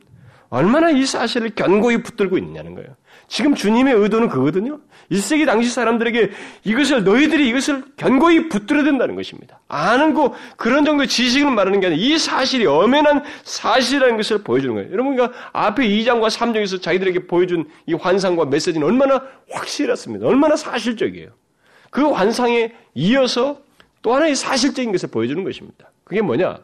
얼마나 0.49 0.89
이 0.89 1.05
사실을 1.05 1.49
견고히 1.55 2.03
붙들고 2.03 2.37
있느냐는 2.37 2.75
거예요. 2.75 2.95
지금 3.27 3.55
주님의 3.55 3.93
의도는 3.95 4.29
그거거든요. 4.29 4.79
1세기 5.11 5.45
당시 5.45 5.69
사람들에게 5.69 6.31
이것을 6.63 7.03
너희들이 7.03 7.47
이것을 7.49 7.83
견고히 7.97 8.49
붙들어야 8.49 8.83
된다는 8.83 9.15
것입니다. 9.15 9.59
아는 9.67 10.13
거 10.13 10.33
그런 10.55 10.85
정도의 10.85 11.07
지식을 11.07 11.51
말하는 11.51 11.79
게 11.79 11.87
아니라 11.87 12.01
이 12.01 12.17
사실이 12.17 12.65
엄연한 12.65 13.23
사실이라는 13.43 14.17
것을 14.17 14.43
보여주는 14.43 14.73
거예요. 14.75 14.91
여러분 14.91 15.15
그 15.15 15.29
앞에 15.51 15.87
2장과 15.87 16.29
3장에서 16.29 16.81
자기들에게 16.81 17.27
보여준 17.27 17.69
이 17.85 17.93
환상과 17.93 18.45
메시지는 18.45 18.85
얼마나 18.87 19.23
확실했습니다. 19.51 20.25
얼마나 20.25 20.55
사실적이에요. 20.55 21.29
그 21.89 22.09
환상에 22.09 22.73
이어서 22.95 23.61
또 24.01 24.13
하나의 24.15 24.35
사실적인 24.35 24.91
것을 24.91 25.09
보여주는 25.09 25.43
것입니다. 25.43 25.91
그게 26.03 26.21
뭐냐? 26.21 26.57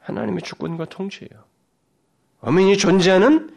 하나님의 0.00 0.42
주권과 0.42 0.86
통치예요. 0.86 1.44
엄연히 2.40 2.76
존재하는 2.76 3.50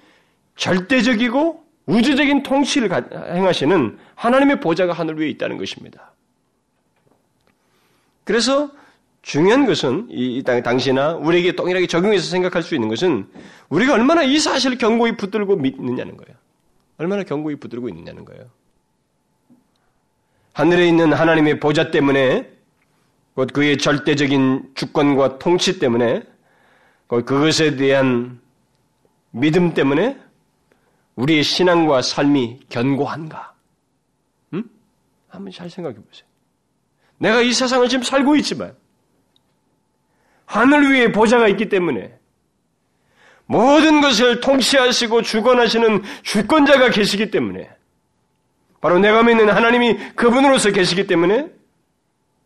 절대적이고 0.55 1.63
우주적인 1.85 2.43
통치를 2.43 2.89
행하시는 3.35 3.97
하나님의 4.15 4.59
보좌가 4.59 4.93
하늘 4.93 5.19
위에 5.19 5.29
있다는 5.29 5.57
것입니다. 5.57 6.13
그래서 8.23 8.71
중요한 9.21 9.65
것은 9.65 10.07
이 10.09 10.43
당시나 10.43 11.15
우리에게 11.15 11.53
동일하게 11.53 11.87
적용해서 11.87 12.29
생각할 12.29 12.61
수 12.61 12.75
있는 12.75 12.87
것은 12.89 13.27
우리가 13.69 13.93
얼마나 13.93 14.23
이 14.23 14.37
사실을 14.39 14.77
견고히 14.77 15.17
붙들고 15.17 15.55
믿느냐는 15.57 16.17
거예요. 16.17 16.37
얼마나 16.97 17.23
견고히 17.23 17.55
붙들고 17.55 17.89
있느냐는 17.89 18.25
거예요. 18.25 18.49
하늘에 20.53 20.87
있는 20.87 21.13
하나님의 21.13 21.59
보좌 21.59 21.89
때문에 21.89 22.49
곧 23.33 23.51
그의 23.51 23.77
절대적인 23.77 24.73
주권과 24.75 25.39
통치 25.39 25.79
때문에 25.79 26.23
그것에 27.07 27.75
대한 27.75 28.39
믿음 29.31 29.73
때문에 29.73 30.17
우리의 31.15 31.43
신앙과 31.43 32.01
삶이 32.01 32.61
견고한가? 32.69 33.53
음? 34.53 34.63
한번 35.29 35.51
잘 35.51 35.69
생각해 35.69 35.95
보세요. 35.95 36.27
내가 37.17 37.41
이 37.41 37.53
세상을 37.53 37.87
지금 37.89 38.03
살고 38.03 38.35
있지만 38.37 38.75
하늘 40.45 40.91
위에 40.91 41.11
보좌가 41.11 41.47
있기 41.49 41.69
때문에 41.69 42.17
모든 43.45 44.01
것을 44.01 44.39
통치하시고 44.39 45.21
주권하시는 45.21 46.03
주권자가 46.23 46.89
계시기 46.89 47.31
때문에 47.31 47.69
바로 48.81 48.99
내가 48.99 49.23
믿는 49.23 49.49
하나님이 49.49 50.13
그분으로서 50.15 50.71
계시기 50.71 51.07
때문에 51.07 51.49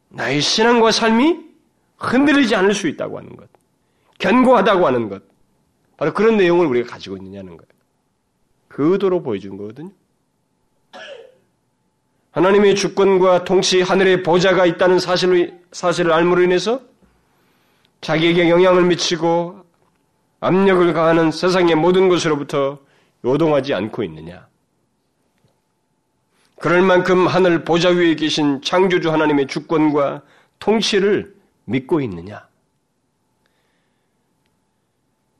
나의 0.09 0.41
신앙과 0.41 0.91
삶이 0.91 1.39
흔들리지 1.97 2.55
않을 2.55 2.73
수 2.73 2.87
있다고 2.87 3.17
하는 3.17 3.35
것. 3.35 3.49
견고하다고 4.19 4.85
하는 4.85 5.09
것. 5.09 5.23
바로 5.97 6.13
그런 6.13 6.37
내용을 6.37 6.67
우리가 6.67 6.91
가지고 6.91 7.17
있느냐는 7.17 7.57
거예요. 7.57 7.76
그 8.77 8.91
의도로 8.91 9.23
보여준 9.23 9.57
거거든요. 9.57 9.89
하나님의 12.29 12.75
주권과 12.75 13.43
통치 13.43 13.81
하늘의 13.81 14.21
보좌가 14.21 14.67
있다는 14.67 14.99
사실을, 14.99 15.59
사실을 15.71 16.11
알므로 16.13 16.43
인해서 16.43 16.81
자기에게 18.01 18.51
영향을 18.51 18.85
미치고 18.85 19.65
압력을 20.41 20.93
가하는 20.93 21.31
세상의 21.31 21.73
모든 21.73 22.07
것으로부터 22.07 22.77
요동하지 23.25 23.73
않고 23.73 24.03
있느냐. 24.03 24.47
그럴 26.59 26.83
만큼 26.83 27.25
하늘 27.25 27.63
보좌 27.63 27.89
위에 27.89 28.13
계신 28.13 28.61
창조주 28.61 29.11
하나님의 29.11 29.47
주권과 29.47 30.21
통치를 30.59 31.33
믿고 31.65 31.99
있느냐. 32.01 32.47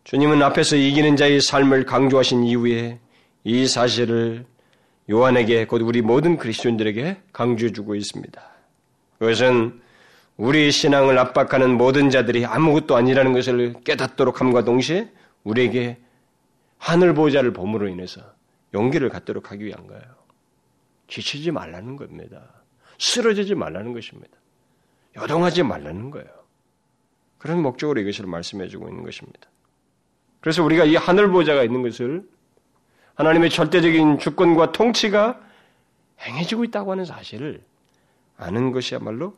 주님은 0.06 0.42
앞에서 0.42 0.76
이기는 0.76 1.16
자의 1.16 1.40
삶을 1.40 1.86
강조하신 1.86 2.44
이후에 2.44 3.00
이 3.48 3.66
사실을 3.66 4.46
요한에게 5.10 5.68
곧 5.68 5.82
우리 5.82 6.02
모든 6.02 6.36
그리스도인들에게 6.36 7.22
강조해 7.32 7.72
주고 7.72 7.96
있습니다. 7.96 8.42
그것은 9.20 9.80
우리 10.36 10.70
신앙을 10.70 11.18
압박하는 11.18 11.78
모든 11.78 12.10
자들이 12.10 12.46
아무것도 12.46 12.98
아니라는 12.98 13.32
것을 13.32 13.76
깨닫도록 13.86 14.42
함과 14.42 14.66
동시에 14.66 15.10
우리에게 15.46 15.98
하늘 16.78 17.14
보좌를 17.14 17.54
봄으로 17.54 17.88
인해서 17.88 18.22
용기를 18.74 19.08
갖도록 19.08 19.50
하기 19.50 19.64
위한 19.64 19.88
거예요. 19.88 20.04
지치지 21.08 21.52
말라는 21.52 21.96
겁니다. 21.96 22.44
쓰러지지 23.00 23.56
말라는 23.56 23.94
것입니다. 23.94 24.38
요동하지 25.16 25.64
말라는 25.64 26.12
거예요. 26.12 26.28
그런 27.38 27.62
목적으로 27.62 28.02
이것을 28.02 28.26
말씀해 28.26 28.68
주고 28.68 28.90
있는 28.90 29.06
것입니다. 29.06 29.50
그래서 30.42 30.66
우리가 30.66 30.84
이 30.84 30.98
하늘 30.98 31.30
보좌가 31.30 31.64
있는 31.64 31.82
것을 31.82 32.28
하나님의 33.18 33.50
절대적인 33.50 34.20
주권과 34.20 34.72
통치가 34.72 35.40
행해지고 36.22 36.64
있다고 36.66 36.92
하는 36.92 37.04
사실을 37.04 37.62
아는 38.38 38.72
것이야말로 38.72 39.34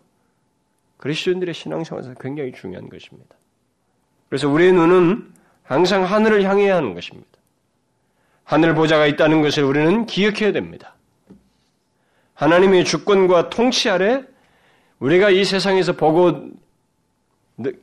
그리스도인들의 0.98 1.54
신앙생활에서 1.54 2.14
굉장히 2.16 2.52
중요한 2.52 2.90
것입니다. 2.90 3.36
그래서 4.28 4.50
우리의 4.50 4.74
눈은 4.74 5.34
항상 5.64 6.04
하늘을 6.04 6.44
향해야 6.44 6.76
하는 6.76 6.94
것입니다. 6.94 7.30
하늘 8.44 8.76
보좌가 8.76 9.08
있다는 9.08 9.42
것을 9.42 9.64
우리는 9.64 10.06
기억해야 10.06 10.52
됩니다. 10.52 10.96
하나님의 12.34 12.84
주권과 12.84 13.50
통치 13.50 13.90
아래 13.90 14.24
우리가 15.00 15.30
이 15.30 15.46
세상에서 15.46 15.94
보고 15.94 16.50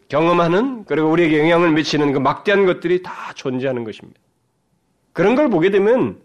경험하는 0.09 0.85
그리고 0.85 1.11
우리에게 1.11 1.39
영향을 1.41 1.73
미치는 1.73 2.13
그 2.13 2.19
막대한 2.19 2.67
것들이 2.67 3.03
다 3.03 3.33
존재하는 3.35 3.85
것입니다. 3.85 4.21
그런 5.17 5.35
걸 5.35 5.49
보게 5.49 5.71
되면 5.71 6.21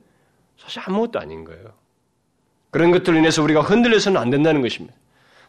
사실 0.57 0.81
아무것도 0.85 1.17
아닌 1.17 1.45
거예요. 1.45 1.71
그런 2.71 2.91
것들로 2.91 3.17
인해서 3.17 3.41
우리가 3.41 3.61
흔들려서는 3.61 4.19
안 4.19 4.29
된다는 4.29 4.61
것입니다. 4.61 4.93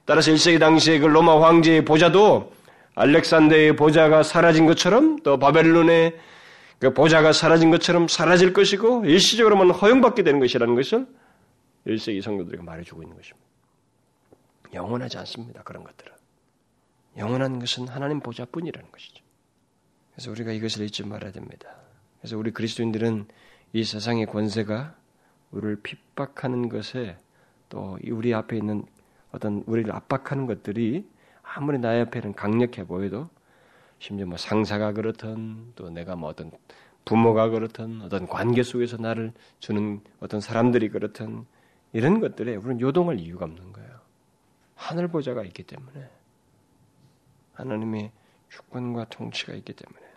따라서 0.04 0.30
1세기 0.30 0.60
당시에 0.60 1.00
그 1.00 1.06
로마 1.06 1.44
황제의 1.44 1.84
보좌도 1.84 2.52
알렉산더의 2.94 3.74
보좌가 3.74 4.22
사라진 4.22 4.64
것처럼 4.66 5.18
또 5.24 5.40
바벨론의 5.40 6.16
그 6.78 6.94
보좌가 6.94 7.32
사라진 7.32 7.72
것처럼 7.72 8.06
사라질 8.06 8.52
것이고 8.52 9.06
일시적으로만 9.06 9.70
허용받게 9.70 10.22
되는 10.22 10.38
것이라는 10.38 10.76
것을 10.76 11.08
1세기 11.88 12.22
성도들에게 12.22 12.62
말해주고 12.62 13.02
있는 13.02 13.16
것입니다. 13.16 13.44
영원하지 14.72 15.18
않습니다. 15.18 15.64
그런 15.64 15.82
것들은. 15.82 16.12
영원한 17.16 17.58
것은 17.58 17.88
하나님 17.88 18.20
보좌뿐이라는 18.20 18.92
것이죠. 18.92 19.24
그래서 20.14 20.30
우리가 20.30 20.52
이것을 20.52 20.84
잊지 20.84 21.04
말아야 21.04 21.32
됩니다. 21.32 21.81
그래서 22.22 22.38
우리 22.38 22.52
그리스도인들은 22.52 23.26
이 23.72 23.82
세상의 23.82 24.26
권세가 24.26 24.94
우리를 25.50 25.82
핍박하는 25.82 26.68
것에 26.68 27.18
또 27.68 27.98
우리 28.08 28.32
앞에 28.32 28.56
있는 28.56 28.86
어떤 29.32 29.64
우리를 29.66 29.92
압박하는 29.92 30.46
것들이 30.46 31.04
아무리 31.42 31.78
나의 31.78 32.02
앞에는 32.02 32.34
강력해 32.34 32.86
보여도 32.86 33.28
심지어 33.98 34.26
뭐 34.26 34.36
상사가 34.36 34.92
그렇든 34.92 35.72
또 35.74 35.90
내가 35.90 36.14
뭐 36.14 36.28
어떤 36.28 36.52
부모가 37.04 37.48
그렇든 37.48 38.02
어떤 38.02 38.28
관계 38.28 38.62
속에서 38.62 38.98
나를 38.98 39.32
주는 39.58 40.00
어떤 40.20 40.40
사람들이 40.40 40.90
그렇든 40.90 41.44
이런 41.92 42.20
것들에 42.20 42.54
우리는 42.54 42.80
요동할 42.80 43.18
이유가 43.18 43.46
없는 43.46 43.72
거예요. 43.72 43.90
하늘 44.76 45.08
보좌가 45.08 45.42
있기 45.42 45.64
때문에 45.64 46.08
하나님의 47.54 48.12
주권과 48.48 49.06
통치가 49.06 49.54
있기 49.54 49.72
때문에 49.72 50.11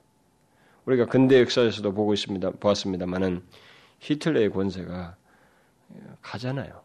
우리가 0.86 1.06
근대 1.06 1.40
역사에서도 1.42 1.94
보고 1.94 2.14
있습니다. 2.14 2.52
보았습니다만은 2.52 3.44
히틀러의 4.00 4.52
권세가 4.52 5.16
가잖아요. 6.22 6.84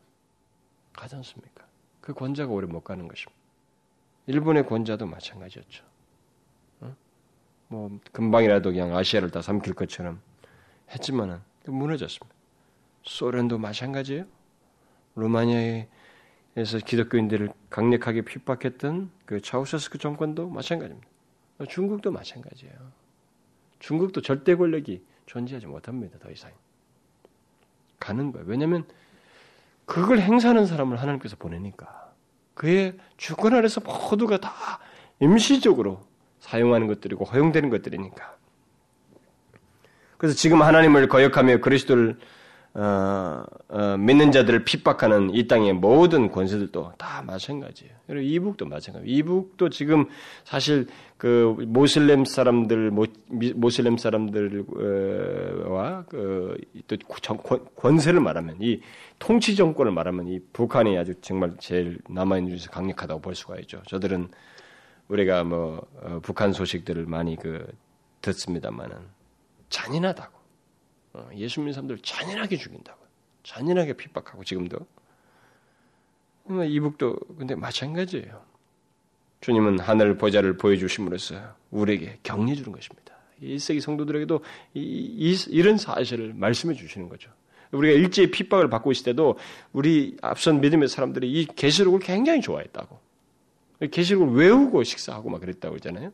가지 0.92 1.16
않습니까? 1.16 1.66
그 2.00 2.14
권자가 2.14 2.52
오래 2.52 2.66
못 2.66 2.80
가는 2.82 3.06
것입니다. 3.08 3.38
일본의 4.26 4.66
권자도 4.66 5.06
마찬가지였죠. 5.06 5.84
어? 6.80 6.96
뭐 7.68 8.00
금방이라도 8.12 8.70
그냥 8.70 8.96
아시아를 8.96 9.30
다 9.30 9.42
삼킬 9.42 9.74
것처럼 9.74 10.20
했지만은 10.90 11.38
무너졌습니다. 11.66 12.34
소련도 13.02 13.58
마찬가지예요. 13.58 14.26
루마니아의 15.16 15.88
에서 16.56 16.78
기독교인들을 16.78 17.52
강력하게 17.70 18.22
핍박했던 18.22 19.10
그 19.24 19.40
차우세스크 19.40 19.98
정권도 19.98 20.48
마찬가지입니다. 20.48 21.08
중국도 21.68 22.10
마찬가지예요. 22.10 22.74
중국도 23.80 24.22
절대 24.22 24.54
권력이 24.54 25.04
존재하지 25.26 25.66
못합니다. 25.66 26.18
더 26.18 26.30
이상. 26.30 26.50
가는 27.98 28.32
거예요. 28.32 28.46
왜냐하면 28.48 28.86
그걸 29.84 30.20
행사하는 30.20 30.66
사람을 30.66 31.00
하나님께서 31.00 31.36
보내니까 31.36 32.12
그의 32.54 32.96
주권 33.16 33.54
아래서 33.54 33.80
모두가 33.80 34.38
다 34.38 34.52
임시적으로 35.18 36.00
사용하는 36.38 36.86
것들이고 36.86 37.24
허용되는 37.24 37.68
것들이니까. 37.70 38.36
그래서 40.16 40.36
지금 40.36 40.62
하나님을 40.62 41.08
거역하며 41.08 41.58
그리스도를 41.58 42.18
어, 42.72 43.42
어, 43.68 43.96
믿는 43.96 44.30
자들을 44.30 44.64
핍박하는 44.64 45.34
이 45.34 45.48
땅의 45.48 45.72
모든 45.72 46.30
권세들도 46.30 46.92
다 46.98 47.20
마찬가지예요. 47.22 47.92
그리고 48.06 48.22
이북도 48.22 48.66
마찬가지예요. 48.66 49.12
이북도 49.12 49.70
지금 49.70 50.06
사실 50.44 50.86
그 51.16 51.56
모슬렘 51.66 52.24
사람들 52.24 52.92
모, 52.92 53.06
모슬렘 53.56 53.96
사람들과 53.96 56.04
그또 56.08 56.96
권세를 57.74 58.20
말하면 58.20 58.58
이 58.60 58.80
통치 59.18 59.56
정권을 59.56 59.90
말하면 59.90 60.28
이 60.28 60.38
북한이 60.52 60.96
아주 60.96 61.14
정말 61.20 61.54
제일 61.58 61.98
남아 62.08 62.38
있는 62.38 62.50
중에서 62.50 62.70
강력하다고 62.70 63.20
볼 63.20 63.34
수가 63.34 63.58
있죠. 63.60 63.82
저들은 63.88 64.28
우리가 65.08 65.42
뭐 65.42 65.84
어, 66.02 66.20
북한 66.22 66.52
소식들을 66.52 67.06
많이 67.06 67.34
그 67.36 67.66
듣습니다만은 68.20 68.96
잔인하다고 69.70 70.36
어, 70.36 70.39
예수 71.34 71.60
믿는 71.60 71.72
사람들 71.72 71.98
잔인하게 71.98 72.56
죽인다고 72.56 72.98
잔인하게 73.42 73.94
핍박하고 73.94 74.44
지금도 74.44 74.78
이북도 76.68 77.16
근데 77.38 77.54
마찬가지예요. 77.54 78.42
주님은 79.40 79.78
하늘 79.80 80.18
보좌를 80.18 80.56
보여주심으로써 80.56 81.36
우리에게 81.70 82.18
격려 82.22 82.54
주는 82.54 82.72
것입니다. 82.72 83.14
1세기 83.42 83.80
성도들에게도 83.80 84.40
이, 84.74 84.80
이, 84.80 85.36
이런 85.48 85.78
사실을 85.78 86.34
말씀해 86.34 86.74
주시는 86.74 87.08
거죠. 87.08 87.30
우리가 87.72 87.94
일제히 87.94 88.30
핍박을 88.30 88.68
받고 88.68 88.92
있을 88.92 89.04
때도 89.04 89.38
우리 89.72 90.16
앞선 90.22 90.60
믿음의 90.60 90.88
사람들이 90.88 91.30
이 91.30 91.46
계시록을 91.46 92.00
굉장히 92.00 92.40
좋아했다고. 92.40 92.98
계시록을 93.90 94.34
외우고 94.34 94.82
식사하고 94.82 95.30
막 95.30 95.40
그랬다고 95.40 95.74
그러잖아요. 95.74 96.12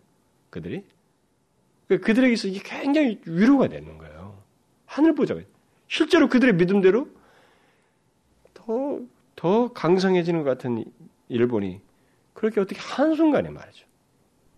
그들이. 0.50 0.84
그 1.88 1.98
그들에게서 1.98 2.48
이게 2.48 2.60
굉장히 2.62 3.20
위로가 3.26 3.68
되는 3.68 3.98
거예요. 3.98 4.05
하늘 4.96 5.14
보자가. 5.14 5.42
실제로 5.88 6.26
그들의 6.28 6.54
믿음대로 6.54 7.08
더, 8.54 9.00
더 9.36 9.72
강성해지는 9.74 10.42
것 10.42 10.48
같은 10.48 10.84
일본이 11.28 11.82
그렇게 12.32 12.60
어떻게 12.60 12.80
한순간에 12.80 13.50
말이죠. 13.50 13.86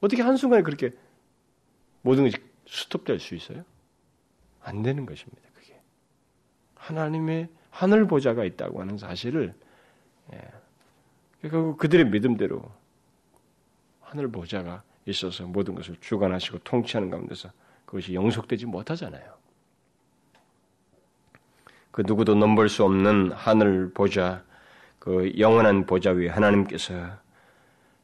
어떻게 0.01 0.23
한순간에 0.23 0.63
그렇게 0.63 0.93
모든 2.03 2.25
것이 2.25 2.37
스톱될 2.69 3.19
수 3.19 3.35
있어요? 3.35 3.65
안 4.63 4.83
되는 4.83 5.07
것입니다. 5.07 5.43
그게. 5.55 5.81
하나님의 6.77 7.49
하늘 7.71 8.07
보좌가 8.07 8.45
있다고 8.45 8.81
하는 8.81 8.97
사실을, 8.97 9.55
예. 10.33 10.41
결국 11.43 11.79
그들의 11.79 12.11
믿음대로 12.11 12.63
하늘 14.01 14.31
보좌가 14.31 14.85
있어서 15.07 15.47
모든 15.47 15.75
것을 15.75 15.97
주관하시고 16.01 16.59
통치하는 16.59 17.11
가운데서 17.11 17.51
그것이 17.85 18.15
영속되지 18.15 18.67
못하잖아요. 18.67 19.38
그 21.99 22.05
누구도 22.07 22.37
넘볼 22.37 22.69
수 22.69 22.85
없는 22.85 23.33
하늘 23.33 23.93
보좌, 23.93 24.45
그 25.01 25.33
영원한 25.37 25.85
보좌 25.85 26.13
위에 26.13 26.29
하나님께서 26.29 26.95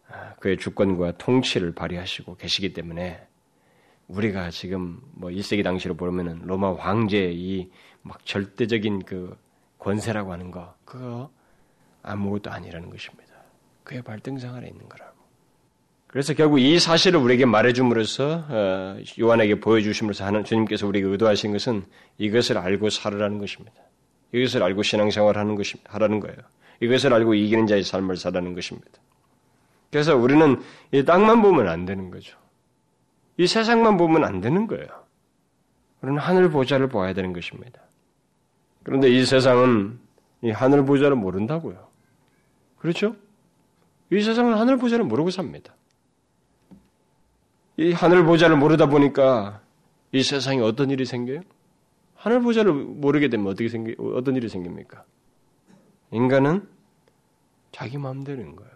아, 0.08 0.34
그의 0.40 0.56
주권과 0.56 1.12
통치를 1.12 1.76
발휘하시고 1.76 2.34
계시기 2.34 2.72
때문에 2.72 3.24
우리가 4.08 4.50
지금 4.50 5.00
뭐 5.12 5.30
1세기 5.30 5.62
당시로 5.62 5.94
보면은 5.94 6.40
로마 6.42 6.74
황제의 6.74 7.36
이 7.36 7.70
막 8.02 8.26
절대적인 8.26 9.04
그 9.04 9.36
권세라고 9.78 10.32
하는 10.32 10.50
거 10.50 10.74
그거 10.84 11.30
아무것도 12.02 12.50
아니라는 12.50 12.90
것입니다. 12.90 13.32
그의 13.84 14.02
발등상 14.02 14.56
아래 14.56 14.66
있는 14.66 14.88
거라고. 14.88 15.23
그래서 16.14 16.32
결국 16.32 16.60
이 16.60 16.78
사실을 16.78 17.18
우리에게 17.18 17.44
말해줌으로써 17.44 18.44
어, 18.48 18.96
요한에게 19.18 19.58
보여주심으로써 19.58 20.24
하는 20.24 20.44
주님께서 20.44 20.86
우리에게 20.86 21.08
의도하신 21.08 21.50
것은 21.50 21.84
이것을 22.18 22.56
알고 22.56 22.90
살으라는 22.90 23.38
것입니다. 23.38 23.74
이것을 24.30 24.62
알고 24.62 24.84
신앙생활 24.84 25.36
하는 25.36 25.56
것이 25.56 25.76
하라는 25.82 26.20
거예요. 26.20 26.36
이것을 26.78 27.12
알고 27.12 27.34
이기는 27.34 27.66
자의 27.66 27.82
삶을 27.82 28.16
살라는 28.16 28.54
것입니다. 28.54 28.92
그래서 29.90 30.16
우리는 30.16 30.62
이 30.92 31.04
땅만 31.04 31.42
보면 31.42 31.66
안 31.66 31.84
되는 31.84 32.12
거죠. 32.12 32.38
이 33.36 33.48
세상만 33.48 33.96
보면 33.96 34.22
안 34.22 34.40
되는 34.40 34.68
거예요. 34.68 34.86
우리는 36.00 36.20
하늘 36.20 36.48
보좌를 36.48 36.86
보아야 36.86 37.12
되는 37.12 37.32
것입니다. 37.32 37.80
그런데 38.84 39.10
이 39.10 39.24
세상은 39.24 39.98
이 40.42 40.50
하늘 40.52 40.84
보좌를 40.84 41.16
모른다고요. 41.16 41.88
그렇죠? 42.78 43.16
이 44.12 44.22
세상은 44.22 44.54
하늘 44.54 44.76
보좌를 44.76 45.04
모르고 45.04 45.30
삽니다. 45.30 45.74
이 47.76 47.92
하늘 47.92 48.24
보좌를 48.24 48.56
모르다 48.56 48.86
보니까 48.86 49.60
이 50.12 50.22
세상에 50.22 50.60
어떤 50.60 50.90
일이 50.90 51.04
생겨요? 51.04 51.40
하늘 52.14 52.40
보좌를 52.40 52.72
모르게 52.72 53.28
되면 53.28 53.46
어떻게 53.48 53.68
생기, 53.68 53.94
어떤 53.98 54.36
일이 54.36 54.48
생깁니까? 54.48 55.04
인간은 56.12 56.66
자기 57.72 57.98
마음대로인 57.98 58.54
거예요. 58.54 58.72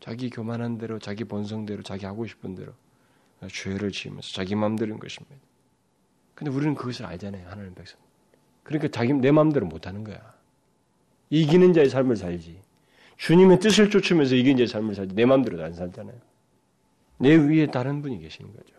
자기 0.00 0.30
교만한 0.30 0.78
대로, 0.78 0.98
자기 0.98 1.24
본성대로, 1.24 1.82
자기 1.82 2.04
하고 2.06 2.26
싶은 2.26 2.54
대로 2.54 2.72
죄를 3.50 3.90
지으면서 3.90 4.28
자기 4.32 4.54
마음대로인 4.54 5.00
것입니다. 5.00 5.34
근데 6.34 6.50
우리는 6.50 6.74
그것을 6.74 7.06
알잖아요, 7.06 7.48
하나님 7.48 7.74
백성. 7.74 7.98
그러니까 8.62 8.88
자기 8.88 9.14
내 9.14 9.30
마음대로 9.30 9.66
못 9.66 9.86
하는 9.86 10.04
거야. 10.04 10.34
이기는 11.30 11.72
자의 11.72 11.88
삶을 11.88 12.16
살지. 12.16 12.60
주님의 13.16 13.58
뜻을 13.58 13.90
쫓으면서 13.90 14.34
이기는 14.34 14.58
자의 14.58 14.68
삶을 14.68 14.94
살지. 14.94 15.14
내 15.14 15.24
마음대로 15.24 15.64
안 15.64 15.72
살잖아요. 15.72 16.16
내 17.18 17.34
위에 17.34 17.66
다른 17.66 18.02
분이 18.02 18.20
계시는 18.20 18.52
거죠. 18.52 18.74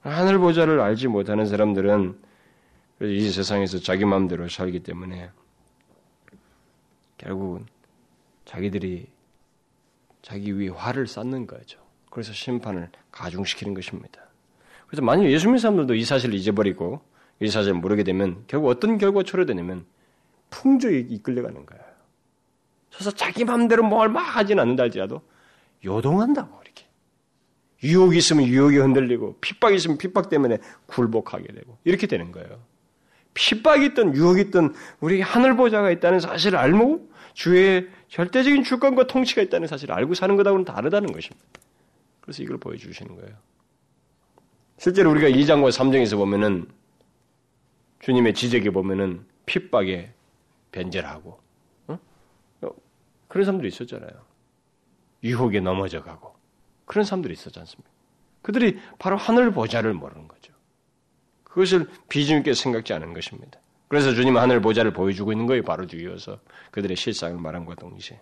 하늘 0.00 0.38
보좌를 0.38 0.80
알지 0.80 1.08
못하는 1.08 1.46
사람들은 1.46 2.18
이 3.02 3.30
세상에서 3.30 3.78
자기 3.80 4.04
마음대로 4.04 4.48
살기 4.48 4.80
때문에 4.80 5.30
결국은 7.18 7.66
자기들이 8.44 9.06
자기 10.22 10.52
위에 10.58 10.68
화를 10.68 11.06
쌓는 11.06 11.46
거죠. 11.46 11.80
그래서 12.10 12.32
심판을 12.32 12.88
가중시키는 13.10 13.74
것입니다. 13.74 14.20
그래서 14.86 15.02
만약 15.02 15.24
예수 15.30 15.46
믿는 15.46 15.58
사람들도 15.58 15.94
이 15.94 16.04
사실을 16.04 16.34
잊어버리고 16.34 17.00
이 17.40 17.48
사실을 17.48 17.74
모르게 17.74 18.02
되면 18.02 18.44
결국 18.46 18.68
어떤 18.68 18.96
결과가 18.98 19.24
초래되냐면 19.24 19.84
풍조에 20.50 21.00
이끌려가는 21.00 21.66
거예요. 21.66 21.84
그래서 22.92 23.10
자기 23.10 23.44
마음대로 23.44 23.82
뭘 23.82 24.08
막 24.08 24.20
하진 24.20 24.58
않는다 24.58 24.84
할지라도 24.84 25.20
요동한다고. 25.84 26.56
유혹이 27.86 28.18
있으면 28.18 28.46
유혹이 28.46 28.76
흔들리고 28.78 29.36
핍박이 29.40 29.76
있으면 29.76 29.98
핍박 29.98 30.28
때문에 30.28 30.58
굴복하게 30.86 31.46
되고 31.52 31.78
이렇게 31.84 32.06
되는 32.06 32.32
거예요. 32.32 32.60
핍박이 33.34 33.86
있든 33.86 34.14
유혹이 34.14 34.42
있든 34.42 34.74
우리 35.00 35.20
하늘 35.20 35.56
보좌가 35.56 35.90
있다는 35.90 36.20
사실을 36.20 36.58
알고 36.58 37.10
주의 37.34 37.88
절대적인 38.08 38.64
주권과 38.64 39.06
통치가 39.06 39.42
있다는 39.42 39.68
사실을 39.68 39.94
알고 39.94 40.14
사는 40.14 40.36
것하고는 40.36 40.64
다르다는 40.64 41.12
것입니다. 41.12 41.46
그래서 42.20 42.42
이걸 42.42 42.58
보여주시는 42.58 43.14
거예요. 43.16 43.36
실제로 44.78 45.10
우리가 45.10 45.28
2장과 45.28 45.70
3장에서 45.70 46.16
보면은 46.16 46.66
주님의 48.00 48.34
지적에 48.34 48.70
보면은 48.70 49.24
핍박에 49.46 50.12
변절하고 50.72 51.40
어? 51.88 51.98
그런 53.28 53.44
사람들이 53.44 53.68
있었잖아요. 53.68 54.10
유혹에 55.24 55.60
넘어져 55.60 56.02
가고 56.02 56.35
그런 56.86 57.04
사람들이 57.04 57.34
있었지 57.34 57.58
않습니까? 57.58 57.90
그들이 58.42 58.80
바로 58.98 59.16
하늘 59.16 59.50
보좌를 59.50 59.92
모르는 59.92 60.28
거죠. 60.28 60.54
그것을 61.44 61.88
비중 62.08 62.38
있게 62.38 62.54
생각지 62.54 62.92
않은 62.94 63.12
것입니다. 63.12 63.60
그래서 63.88 64.14
주님 64.14 64.36
하늘 64.36 64.60
보좌를 64.60 64.92
보여주고 64.92 65.32
있는 65.32 65.46
거예요. 65.46 65.62
바로 65.62 65.86
뒤이어서 65.86 66.38
그들의 66.70 66.96
실상을 66.96 67.38
말한과 67.38 67.74
동시에. 67.74 68.20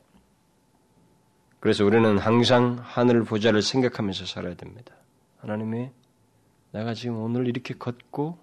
그래서 1.61 1.85
우리는 1.85 2.19
항상 2.19 2.79
하늘 2.83 3.25
보좌를 3.25 3.63
생각하면서 3.63 4.27
살아야 4.27 4.55
됩니다. 4.55 4.95
하나님이 5.39 5.91
내가 6.73 6.93
지금 6.93 7.19
오늘 7.19 7.47
이렇게 7.47 7.75
걷고 7.75 8.39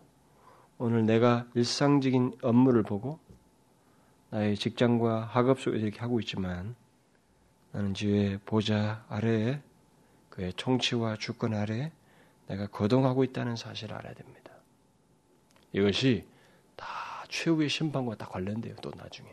오늘 0.77 1.05
내가 1.05 1.45
일상적인 1.53 2.37
업무를 2.41 2.81
보고 2.81 3.19
나의 4.31 4.55
직장과 4.55 5.25
학업 5.25 5.59
속에서 5.59 5.85
이렇게 5.85 5.99
하고 5.99 6.19
있지만 6.19 6.75
나는 7.71 7.93
주의 7.93 8.39
보좌 8.45 9.05
아래에 9.09 9.61
그의 10.41 10.53
통치와 10.57 11.17
주권 11.17 11.53
아래 11.53 11.91
내가 12.47 12.65
거동하고 12.65 13.23
있다는 13.23 13.55
사실을 13.55 13.95
알아야 13.95 14.15
됩니다. 14.15 14.51
이것이 15.71 16.25
다 16.75 16.87
최후의 17.29 17.69
심판과 17.69 18.15
다 18.15 18.25
관련돼요. 18.25 18.73
또 18.81 18.91
나중에 18.97 19.29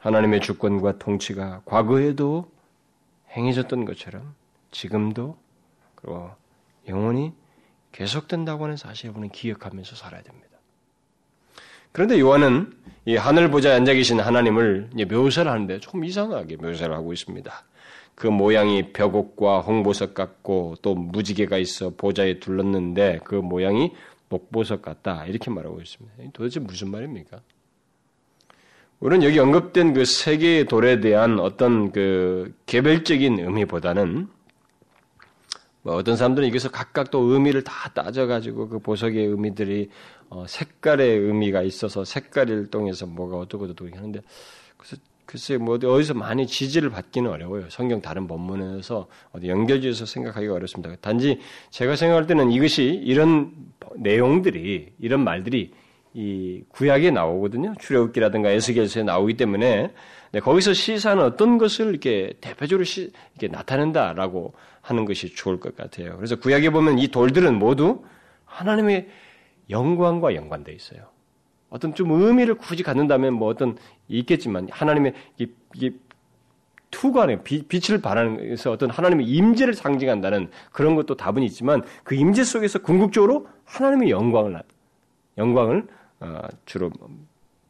하나님의 0.00 0.42
주권과 0.42 0.98
통치가 0.98 1.62
과거에도 1.64 2.52
행해졌던 3.30 3.86
것처럼 3.86 4.34
지금도 4.72 5.38
그리고 5.94 6.32
영원히 6.86 7.32
계속된다고 7.92 8.64
하는 8.64 8.76
사실을 8.76 9.12
우리는 9.12 9.30
기억하면서 9.30 9.96
살아야 9.96 10.22
됩니다. 10.22 10.58
그런데 11.92 12.20
요한은 12.20 12.76
이 13.06 13.16
하늘 13.16 13.50
보좌에 13.50 13.72
앉아 13.72 13.94
계신 13.94 14.20
하나님을 14.20 14.90
묘사를 15.08 15.50
하는데 15.50 15.80
조금 15.80 16.04
이상하게 16.04 16.56
묘사를 16.56 16.94
하고 16.94 17.14
있습니다. 17.14 17.64
그 18.14 18.26
모양이 18.26 18.92
벽옥과 18.92 19.60
홍보석 19.60 20.14
같고 20.14 20.76
또 20.82 20.94
무지개가 20.94 21.58
있어 21.58 21.90
보좌에 21.90 22.38
둘렀는데 22.38 23.20
그 23.24 23.34
모양이 23.34 23.92
복보석 24.28 24.82
같다. 24.82 25.26
이렇게 25.26 25.50
말하고 25.50 25.80
있습니다. 25.80 26.16
도대체 26.32 26.60
무슨 26.60 26.90
말입니까? 26.90 27.40
우리는 29.00 29.26
여기 29.26 29.38
언급된 29.38 29.92
그 29.92 30.04
세 30.04 30.38
개의 30.38 30.64
돌에 30.66 31.00
대한 31.00 31.38
어떤 31.38 31.92
그 31.92 32.54
개별적인 32.66 33.38
의미보다는 33.40 34.28
뭐 35.82 35.96
어떤 35.96 36.16
사람들은 36.16 36.48
여기서 36.48 36.70
각각 36.70 37.10
또 37.10 37.20
의미를 37.32 37.62
다 37.62 37.90
따져가지고 37.92 38.68
그 38.68 38.78
보석의 38.78 39.26
의미들이 39.26 39.90
어 40.30 40.46
색깔의 40.48 41.18
의미가 41.18 41.62
있어서 41.62 42.04
색깔을 42.04 42.68
통해서 42.70 43.04
뭐가 43.06 43.36
어떻고 43.36 43.64
어떻고 43.66 43.94
하는데 43.94 44.22
그래서 44.78 44.96
글쎄 45.26 45.56
뭐 45.56 45.76
어디서 45.76 46.14
많이 46.14 46.46
지지를 46.46 46.90
받기는 46.90 47.30
어려워요. 47.30 47.68
성경 47.70 48.00
다른 48.00 48.26
본문에서 48.26 49.06
어디 49.32 49.48
연결지어서 49.48 50.06
생각하기가 50.06 50.54
어렵습니다. 50.54 50.94
단지 51.00 51.40
제가 51.70 51.96
생각할 51.96 52.26
때는 52.26 52.52
이것이 52.52 52.84
이런 52.84 53.52
내용들이 53.96 54.92
이런 54.98 55.24
말들이 55.24 55.72
이 56.12 56.62
구약에 56.68 57.10
나오거든요. 57.10 57.74
출애굽기라든가 57.80 58.50
에스겔서에 58.50 59.02
나오기 59.02 59.36
때문에 59.36 59.92
네, 60.32 60.40
거기서 60.40 60.72
시사는 60.72 61.22
어떤 61.22 61.58
것을 61.58 61.90
이렇게 61.90 62.34
대표적으로 62.40 62.84
시, 62.84 63.12
이렇게 63.34 63.48
나타낸다라고 63.48 64.54
하는 64.80 65.04
것이 65.04 65.34
좋을 65.34 65.58
것 65.58 65.76
같아요. 65.76 66.16
그래서 66.16 66.36
구약에 66.36 66.70
보면 66.70 66.98
이 66.98 67.08
돌들은 67.08 67.58
모두 67.58 68.04
하나님의 68.44 69.08
영광과 69.70 70.34
연관되어 70.34 70.74
있어요. 70.74 71.13
어떤 71.74 71.92
좀 71.92 72.12
의미를 72.12 72.54
굳이 72.54 72.84
갖는다면 72.84 73.34
뭐 73.34 73.48
어떤 73.48 73.76
있겠지만 74.06 74.68
하나님의 74.70 75.12
이게, 75.36 75.52
이게 75.74 75.90
투관에 76.92 77.42
빛을 77.42 78.00
발하는에서 78.00 78.70
어떤 78.70 78.90
하나님의 78.90 79.26
임재를 79.26 79.74
상징한다는 79.74 80.50
그런 80.70 80.94
것도 80.94 81.16
답은 81.16 81.42
있지만 81.42 81.82
그 82.04 82.14
임재 82.14 82.44
속에서 82.44 82.78
궁극적으로 82.78 83.48
하나님의 83.64 84.10
영광을 84.10 84.62
영광을 85.36 85.88
어, 86.20 86.42
주로 86.64 86.92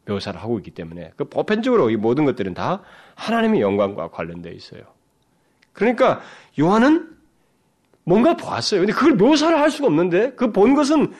묘사를 0.06 0.38
하고 0.38 0.58
있기 0.58 0.72
때문에 0.72 1.12
그 1.16 1.24
보편적으로 1.24 1.88
이 1.88 1.96
모든 1.96 2.26
것들은 2.26 2.52
다 2.52 2.82
하나님의 3.14 3.62
영광과 3.62 4.10
관련되어 4.10 4.52
있어요. 4.52 4.82
그러니까 5.72 6.20
요한은 6.60 7.08
뭔가 8.04 8.36
보았어요. 8.36 8.80
근데 8.80 8.92
그걸 8.92 9.14
묘사를 9.14 9.58
할 9.58 9.70
수가 9.70 9.86
없는데 9.86 10.32
그 10.32 10.52
본 10.52 10.74
것은 10.74 11.14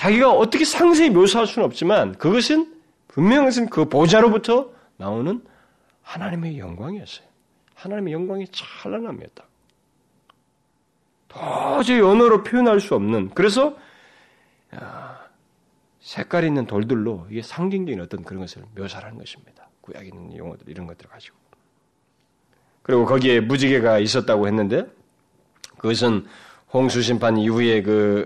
자기가 0.00 0.32
어떻게 0.32 0.64
상세히 0.64 1.10
묘사할 1.10 1.46
수는 1.46 1.66
없지만 1.66 2.14
그것은 2.14 2.74
분명히 3.06 3.50
그 3.66 3.84
보좌로부터 3.84 4.70
나오는 4.96 5.44
하나님의 6.00 6.58
영광이었어요. 6.58 7.26
하나님의 7.74 8.14
영광이 8.14 8.46
찬란함이었다. 8.50 9.44
도저히 11.28 12.00
언어로 12.00 12.44
표현할 12.44 12.80
수 12.80 12.94
없는 12.94 13.32
그래서 13.34 13.76
색깔 16.00 16.44
있는 16.44 16.66
돌들로 16.66 17.26
이게 17.30 17.42
상징적인 17.42 18.00
어떤 18.00 18.24
그런 18.24 18.40
것을 18.40 18.62
묘사하는 18.74 19.18
것입니다. 19.18 19.68
구약에 19.82 20.06
있는 20.08 20.34
용어들 20.34 20.66
이런 20.66 20.86
것들을 20.86 21.10
가지고. 21.10 21.36
그리고 22.80 23.04
거기에 23.04 23.40
무지개가 23.40 23.98
있었다고 23.98 24.46
했는데 24.46 24.86
그것은 25.76 26.26
홍수 26.72 27.02
심판 27.02 27.36
이후에 27.36 27.82
그 27.82 28.24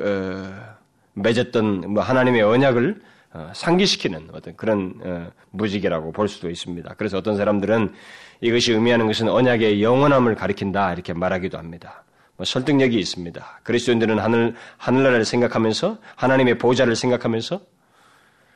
어, 0.70 0.73
맺었던 1.14 1.92
뭐 1.92 2.02
하나님의 2.02 2.42
언약을 2.42 3.00
어, 3.32 3.50
상기시키는 3.52 4.28
어떤 4.32 4.56
그런 4.56 4.94
어, 5.02 5.30
무지개라고 5.50 6.12
볼 6.12 6.28
수도 6.28 6.50
있습니다. 6.50 6.94
그래서 6.96 7.18
어떤 7.18 7.36
사람들은 7.36 7.92
이것이 8.40 8.72
의미하는 8.72 9.06
것은 9.06 9.28
언약의 9.28 9.82
영원함을 9.82 10.36
가리킨다 10.36 10.92
이렇게 10.92 11.12
말하기도 11.12 11.58
합니다. 11.58 12.04
뭐 12.36 12.44
설득력이 12.44 12.98
있습니다. 12.98 13.60
그리스도인들은 13.62 14.18
하늘 14.18 14.54
하늘나라를 14.76 15.24
생각하면서 15.24 15.98
하나님의 16.16 16.58
보좌를 16.58 16.94
생각하면서 16.94 17.60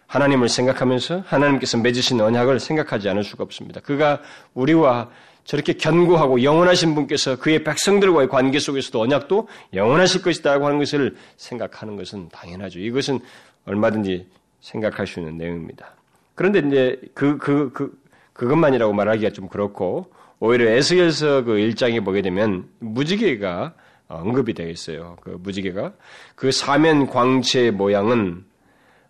하나님을 0.06 0.48
생각하면서 0.48 1.24
하나님께서 1.26 1.78
맺으신 1.78 2.20
언약을 2.20 2.60
생각하지 2.60 3.08
않을 3.10 3.24
수가 3.24 3.44
없습니다. 3.44 3.80
그가 3.80 4.20
우리와 4.54 5.10
저렇게 5.48 5.72
견고하고 5.72 6.42
영원하신 6.42 6.94
분께서 6.94 7.36
그의 7.36 7.64
백성들과의 7.64 8.28
관계 8.28 8.58
속에서도 8.58 9.00
언약도 9.00 9.48
영원하실 9.72 10.20
것이다고 10.20 10.66
하는 10.66 10.78
것을 10.78 11.16
생각하는 11.38 11.96
것은 11.96 12.28
당연하죠. 12.28 12.78
이것은 12.80 13.20
얼마든지 13.64 14.26
생각할 14.60 15.06
수 15.06 15.20
있는 15.20 15.38
내용입니다. 15.38 15.94
그런데 16.34 16.58
이제 16.58 17.00
그, 17.14 17.38
그, 17.38 17.72
그, 17.72 17.98
그것만이라고 18.34 18.92
말하기가 18.92 19.30
좀 19.30 19.48
그렇고, 19.48 20.12
오히려 20.38 20.68
에스겔서 20.68 21.44
그 21.44 21.54
1장에 21.54 22.04
보게 22.04 22.20
되면 22.20 22.68
무지개가 22.80 23.72
언급이 24.08 24.52
되어 24.52 24.68
있어요. 24.68 25.16
그 25.22 25.30
무지개가. 25.30 25.94
그 26.34 26.52
사면 26.52 27.06
광채 27.06 27.70
모양은, 27.70 28.44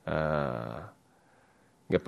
아, 0.05 0.91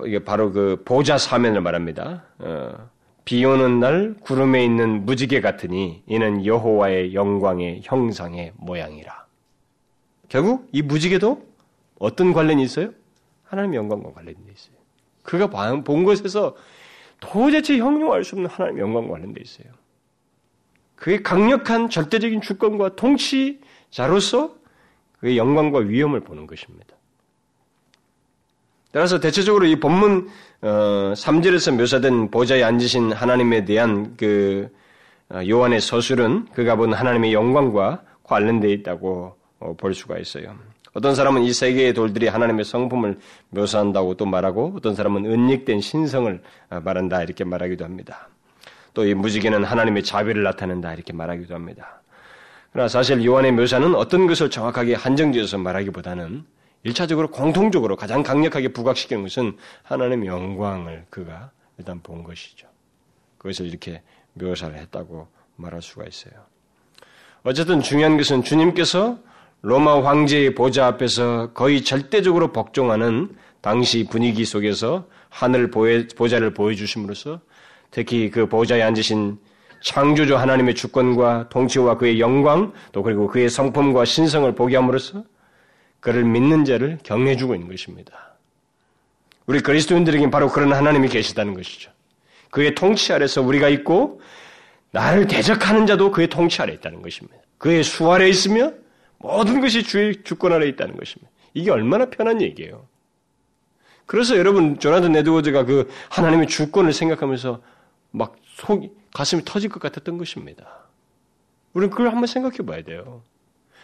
이게 0.05 0.19
바로 0.19 0.53
그 0.53 0.81
보좌 0.85 1.17
사면을 1.17 1.59
말합니다. 1.59 2.23
어, 2.39 2.89
비 3.25 3.45
오는 3.45 3.79
날 3.79 4.15
구름에 4.21 4.63
있는 4.63 5.05
무지개 5.05 5.41
같으니 5.41 6.03
이는 6.07 6.45
여호와의 6.45 7.13
영광의 7.13 7.81
형상의 7.83 8.51
모양이라. 8.55 9.25
결국 10.27 10.67
이 10.71 10.81
무지개도 10.81 11.45
어떤 11.99 12.33
관련이 12.33 12.63
있어요? 12.63 12.91
하나님의 13.43 13.77
영광과 13.77 14.13
관련돼 14.13 14.51
있어요. 14.51 14.75
그가 15.23 15.47
본 15.47 16.03
것에서 16.03 16.55
도대체 17.19 17.77
형용할 17.77 18.23
수 18.23 18.35
없는 18.35 18.49
하나님의 18.49 18.81
영광과 18.81 19.13
관련돼 19.13 19.41
있어요. 19.41 19.67
그의 20.95 21.21
강력한 21.23 21.89
절대적인 21.89 22.41
주권과 22.41 22.95
통치자로서 22.95 24.55
그의 25.19 25.37
영광과 25.37 25.79
위엄을 25.79 26.21
보는 26.21 26.47
것입니다. 26.47 26.95
따라서 28.91 29.19
대체적으로 29.19 29.65
이 29.65 29.79
본문 29.79 30.29
어, 30.61 31.13
3절에서 31.15 31.75
묘사된 31.75 32.29
보좌에 32.29 32.63
앉으신 32.63 33.13
하나님에 33.13 33.65
대한 33.65 34.15
그 34.17 34.69
어, 35.29 35.41
요한의 35.47 35.81
서술은 35.81 36.47
그가 36.53 36.75
본 36.75 36.93
하나님의 36.93 37.33
영광과 37.33 38.01
관련되어 38.23 38.69
있다고 38.71 39.35
어, 39.59 39.75
볼 39.77 39.93
수가 39.93 40.17
있어요. 40.17 40.55
어떤 40.93 41.15
사람은 41.15 41.43
이 41.43 41.53
세계의 41.53 41.93
돌들이 41.93 42.27
하나님의 42.27 42.65
성품을 42.65 43.17
묘사한다고 43.51 44.15
또 44.15 44.25
말하고 44.25 44.73
어떤 44.75 44.93
사람은 44.93 45.25
은닉된 45.25 45.79
신성을 45.79 46.41
어, 46.69 46.79
말한다 46.83 47.23
이렇게 47.23 47.43
말하기도 47.43 47.85
합니다. 47.85 48.27
또 48.93 49.05
이 49.05 49.13
무지개는 49.13 49.63
하나님의 49.63 50.03
자비를 50.03 50.43
나타낸다 50.43 50.93
이렇게 50.93 51.13
말하기도 51.13 51.55
합니다. 51.55 52.01
그러나 52.73 52.87
사실 52.87 53.23
요한의 53.23 53.53
묘사는 53.53 53.95
어떤 53.95 54.27
것을 54.27 54.49
정확하게 54.49 54.95
한정지어서 54.95 55.57
말하기보다는 55.57 56.43
일차적으로 56.83 57.29
공통적으로 57.29 57.95
가장 57.95 58.23
강력하게 58.23 58.69
부각시키는 58.69 59.23
것은 59.23 59.57
하나님의 59.83 60.27
영광을 60.27 61.05
그가 61.09 61.51
일단 61.77 62.01
본 62.01 62.23
것이죠. 62.23 62.67
그것을 63.37 63.67
이렇게 63.67 64.01
묘사를 64.33 64.75
했다고 64.75 65.27
말할 65.55 65.81
수가 65.81 66.05
있어요. 66.05 66.33
어쨌든 67.43 67.81
중요한 67.81 68.17
것은 68.17 68.43
주님께서 68.43 69.17
로마 69.61 70.03
황제의 70.03 70.55
보좌 70.55 70.87
앞에서 70.87 71.51
거의 71.53 71.83
절대적으로 71.83 72.51
복종하는 72.51 73.35
당시 73.61 74.07
분위기 74.09 74.43
속에서 74.43 75.07
하늘 75.29 75.69
보좌를 75.69 76.53
보여주심으로써 76.53 77.41
특히 77.91 78.29
그 78.31 78.47
보좌에 78.47 78.81
앉으신 78.81 79.39
창조주 79.81 80.35
하나님의 80.37 80.75
주권과 80.75 81.49
통치와 81.49 81.97
그의 81.97 82.19
영광 82.19 82.73
또 82.91 83.03
그리고 83.03 83.27
그의 83.27 83.49
성품과 83.49 84.05
신성을 84.05 84.53
보게 84.55 84.75
함으로써 84.75 85.23
그를 86.01 86.25
믿는 86.25 86.65
자를 86.65 86.97
격려해주고 87.03 87.55
있는 87.55 87.69
것입니다. 87.69 88.35
우리 89.45 89.61
그리스도인들에게는 89.61 90.31
바로 90.31 90.49
그런 90.49 90.73
하나님이 90.73 91.07
계시다는 91.07 91.53
것이죠. 91.53 91.91
그의 92.49 92.75
통치 92.75 93.13
아래서 93.13 93.41
우리가 93.41 93.69
있고 93.69 94.19
나를 94.91 95.27
대적하는 95.27 95.85
자도 95.85 96.11
그의 96.11 96.27
통치 96.27 96.61
아래 96.61 96.73
있다는 96.73 97.01
것입니다. 97.01 97.37
그의 97.57 97.83
수 97.83 98.11
아래 98.11 98.27
있으며 98.27 98.73
모든 99.17 99.61
것이 99.61 99.83
주의 99.83 100.21
주권 100.23 100.51
아래 100.51 100.67
있다는 100.67 100.97
것입니다. 100.97 101.31
이게 101.53 101.71
얼마나 101.71 102.09
편한 102.09 102.41
얘기예요. 102.41 102.87
그래서 104.05 104.35
여러분 104.37 104.79
조나단 104.79 105.13
네드워드가 105.13 105.65
그 105.65 105.89
하나님의 106.09 106.47
주권을 106.47 106.91
생각하면서 106.91 107.61
막 108.11 108.35
속, 108.55 108.83
가슴이 109.13 109.43
터질 109.45 109.69
것 109.69 109.79
같았던 109.79 110.17
것입니다. 110.17 110.85
우리는 111.73 111.89
그걸 111.89 112.07
한번 112.07 112.27
생각해 112.27 112.57
봐야 112.65 112.81
돼요. 112.83 113.23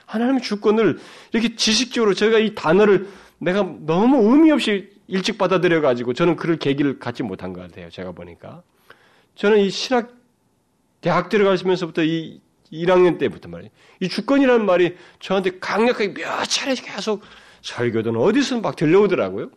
하나님의 0.07 0.41
주권을 0.41 0.97
이렇게 1.31 1.55
지식적으로 1.55 2.13
제가 2.15 2.39
이 2.39 2.55
단어를 2.55 3.07
내가 3.37 3.63
너무 3.81 4.31
의미 4.31 4.51
없이 4.51 4.89
일찍 5.07 5.37
받아들여 5.37 5.81
가지고 5.81 6.13
저는 6.13 6.35
그럴 6.35 6.57
계기를 6.57 6.97
갖지 6.97 7.23
못한 7.23 7.53
것 7.53 7.61
같아요. 7.61 7.89
제가 7.89 8.13
보니까 8.13 8.63
저는 9.35 9.59
이 9.59 9.69
신학 9.69 10.11
대학 11.01 11.29
들어가시면서부터 11.29 12.03
이 12.03 12.41
1학년 12.71 13.19
때부터 13.19 13.47
말이에요. 13.49 13.71
이 14.01 14.09
주권이라는 14.09 14.65
말이 14.65 14.97
저한테 15.19 15.59
강력하게 15.59 16.13
몇 16.13 16.43
차례 16.45 16.73
계속 16.73 17.21
설교든 17.61 18.15
어디서 18.15 18.61
막 18.61 18.75
들려오더라고요. 18.75 19.49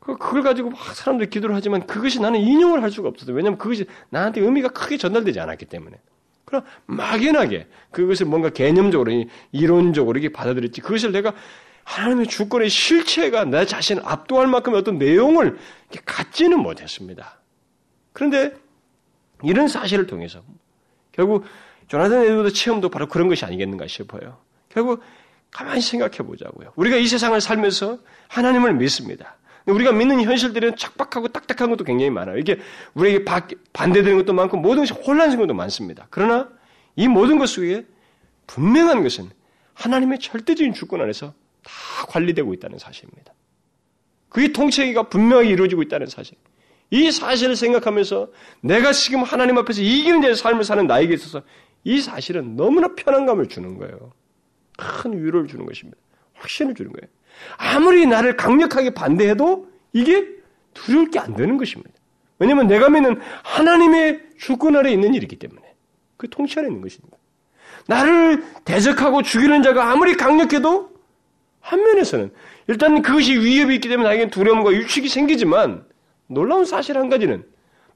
그, 0.00 0.16
그걸 0.16 0.42
가지고 0.42 0.70
막 0.70 0.78
사람들이 0.94 1.28
기도를 1.28 1.54
하지만 1.54 1.86
그것이 1.86 2.20
나는 2.20 2.40
인용을 2.40 2.82
할 2.82 2.90
수가 2.90 3.08
없었어요. 3.08 3.36
왜냐하면 3.36 3.58
그것이 3.58 3.84
나한테 4.08 4.40
의미가 4.40 4.68
크게 4.68 4.96
전달되지 4.96 5.38
않았기 5.38 5.66
때문에. 5.66 5.98
그러나 6.50 6.66
막연하게 6.86 7.68
그것을 7.92 8.26
뭔가 8.26 8.50
개념적으로 8.50 9.12
이론적으로 9.52 10.18
이렇게 10.18 10.32
받아들였지 10.32 10.80
그것을 10.80 11.12
내가 11.12 11.32
하나님의 11.84 12.26
주권의 12.26 12.68
실체가 12.68 13.44
내 13.44 13.64
자신을 13.64 14.02
압도할 14.04 14.48
만큼 14.48 14.74
어떤 14.74 14.98
내용을 14.98 15.56
갖지는 16.04 16.58
못했습니다. 16.60 17.40
그런데 18.12 18.52
이런 19.42 19.68
사실을 19.68 20.06
통해서 20.06 20.42
결국 21.12 21.44
조나단 21.88 22.24
에드워드 22.24 22.52
체험도 22.52 22.90
바로 22.90 23.08
그런 23.08 23.28
것이 23.28 23.44
아니겠는가 23.44 23.86
싶어요. 23.86 24.38
결국 24.68 25.02
가만히 25.50 25.80
생각해 25.80 26.18
보자고요. 26.18 26.72
우리가 26.76 26.96
이 26.96 27.06
세상을 27.06 27.40
살면서 27.40 27.98
하나님을 28.28 28.74
믿습니다. 28.74 29.36
우리가 29.66 29.92
믿는 29.92 30.22
현실들은 30.22 30.76
척박하고 30.76 31.28
딱딱한 31.28 31.70
것도 31.70 31.84
굉장히 31.84 32.10
많아요. 32.10 32.38
이게 32.38 32.58
우리에게 32.94 33.24
반대되는 33.72 34.18
것도 34.18 34.32
많고 34.32 34.56
모든 34.56 34.82
것이 34.82 34.92
혼란스러운 34.92 35.46
것도 35.46 35.56
많습니다. 35.56 36.06
그러나 36.10 36.48
이 36.96 37.08
모든 37.08 37.38
것 37.38 37.46
속에 37.46 37.86
분명한 38.46 39.02
것은 39.02 39.30
하나님의 39.74 40.18
절대적인 40.18 40.74
주권 40.74 41.00
안에서 41.00 41.34
다 41.62 41.72
관리되고 42.08 42.52
있다는 42.54 42.78
사실입니다. 42.78 43.32
그의 44.28 44.52
통치가 44.52 45.08
분명히 45.08 45.50
이루어지고 45.50 45.82
있다는 45.82 46.06
사실. 46.06 46.36
이 46.90 47.10
사실을 47.12 47.54
생각하면서 47.54 48.30
내가 48.62 48.92
지금 48.92 49.22
하나님 49.22 49.58
앞에서 49.58 49.80
이기는 49.80 50.22
자의 50.22 50.34
삶을 50.34 50.64
사는 50.64 50.86
나에게 50.86 51.14
있어서 51.14 51.42
이 51.84 52.00
사실은 52.00 52.56
너무나 52.56 52.94
편안감을 52.94 53.48
주는 53.48 53.78
거예요. 53.78 54.12
큰 54.76 55.24
위로를 55.24 55.46
주는 55.46 55.64
것입니다. 55.66 55.98
확신을 56.34 56.74
주는 56.74 56.92
거예요. 56.92 57.08
아무리 57.56 58.06
나를 58.06 58.36
강력하게 58.36 58.90
반대해도 58.90 59.68
이게 59.92 60.26
두려울 60.74 61.10
게 61.10 61.18
안 61.18 61.34
되는 61.34 61.56
것입니다. 61.56 61.90
왜냐하면 62.38 62.66
내가 62.66 62.88
믿는 62.88 63.20
하나님의 63.42 64.20
주권 64.38 64.76
아래 64.76 64.90
있는 64.92 65.14
일이기 65.14 65.36
때문에 65.36 65.60
그 66.16 66.28
통치 66.30 66.58
아래 66.58 66.68
있는 66.68 66.80
것입니다. 66.80 67.16
나를 67.86 68.44
대적하고 68.64 69.22
죽이는 69.22 69.62
자가 69.62 69.90
아무리 69.90 70.14
강력해도 70.14 70.90
한 71.60 71.82
면에서는 71.82 72.32
일단 72.68 73.02
그것이 73.02 73.38
위협이 73.38 73.74
있기 73.74 73.88
때문에 73.88 74.08
나에게 74.08 74.30
두려움과 74.30 74.72
유축이 74.72 75.08
생기지만 75.08 75.84
놀라운 76.28 76.64
사실 76.64 76.96
한 76.96 77.08
가지는 77.08 77.44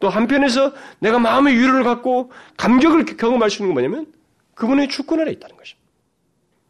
또 0.01 0.09
한편에서 0.09 0.75
내가 0.99 1.19
마음의 1.19 1.57
위로를 1.57 1.85
갖고 1.85 2.31
감격을 2.57 3.05
경험할 3.17 3.49
수 3.49 3.63
있는 3.63 3.75
건 3.75 3.83
뭐냐면 3.83 4.13
그분의 4.55 4.89
주권 4.89 5.21
아래 5.21 5.31
있다는 5.31 5.57
것입니다. 5.57 5.89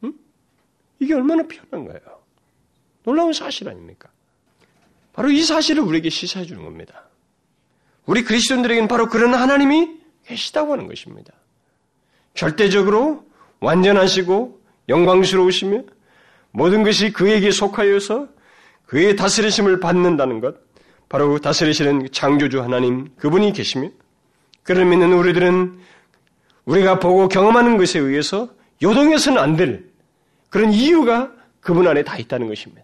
응? 0.05 0.13
이게 1.01 1.15
얼마나 1.15 1.43
편한 1.49 1.87
거예요. 1.87 2.14
놀라운 3.05 3.33
사실 3.33 3.69
아닙니까? 3.69 4.09
바로 5.13 5.31
이 5.31 5.43
사실을 5.43 5.83
우리에게 5.83 6.11
시사해 6.11 6.45
주는 6.45 6.65
겁니다. 6.65 7.05
우리 8.07 8.25
그리스도인들에게는 8.25 8.89
바로 8.89 9.09
그런 9.09 9.35
하나님이 9.35 9.91
계시다고 10.27 10.73
하는 10.73 10.87
것입니다. 10.89 11.33
절대적으로 12.35 13.25
완전하시고 13.61 14.61
영광스러우시며 14.89 15.83
모든 16.51 16.83
것이 16.83 17.13
그에게 17.13 17.51
속하여서 17.51 18.29
그의 18.87 19.17
다스리심을 19.17 19.81
받는다는 19.81 20.41
것, 20.41 20.57
바로 21.09 21.39
다스리시는 21.39 22.09
창조주 22.13 22.63
하나님 22.63 23.15
그분이 23.17 23.53
계시며 23.53 23.91
그를 24.63 24.85
믿는 24.85 25.13
우리들은 25.13 25.79
우리가 26.65 26.99
보고 26.99 27.29
경험하는 27.29 27.77
것에 27.77 27.99
의해서 27.99 28.51
요동해서는 28.83 29.39
안 29.39 29.57
될 29.57 29.85
그런 30.51 30.73
이유가 30.73 31.33
그분 31.61 31.87
안에 31.87 32.05
다 32.05 32.17
있다는 32.17 32.49
것입니다. 32.49 32.84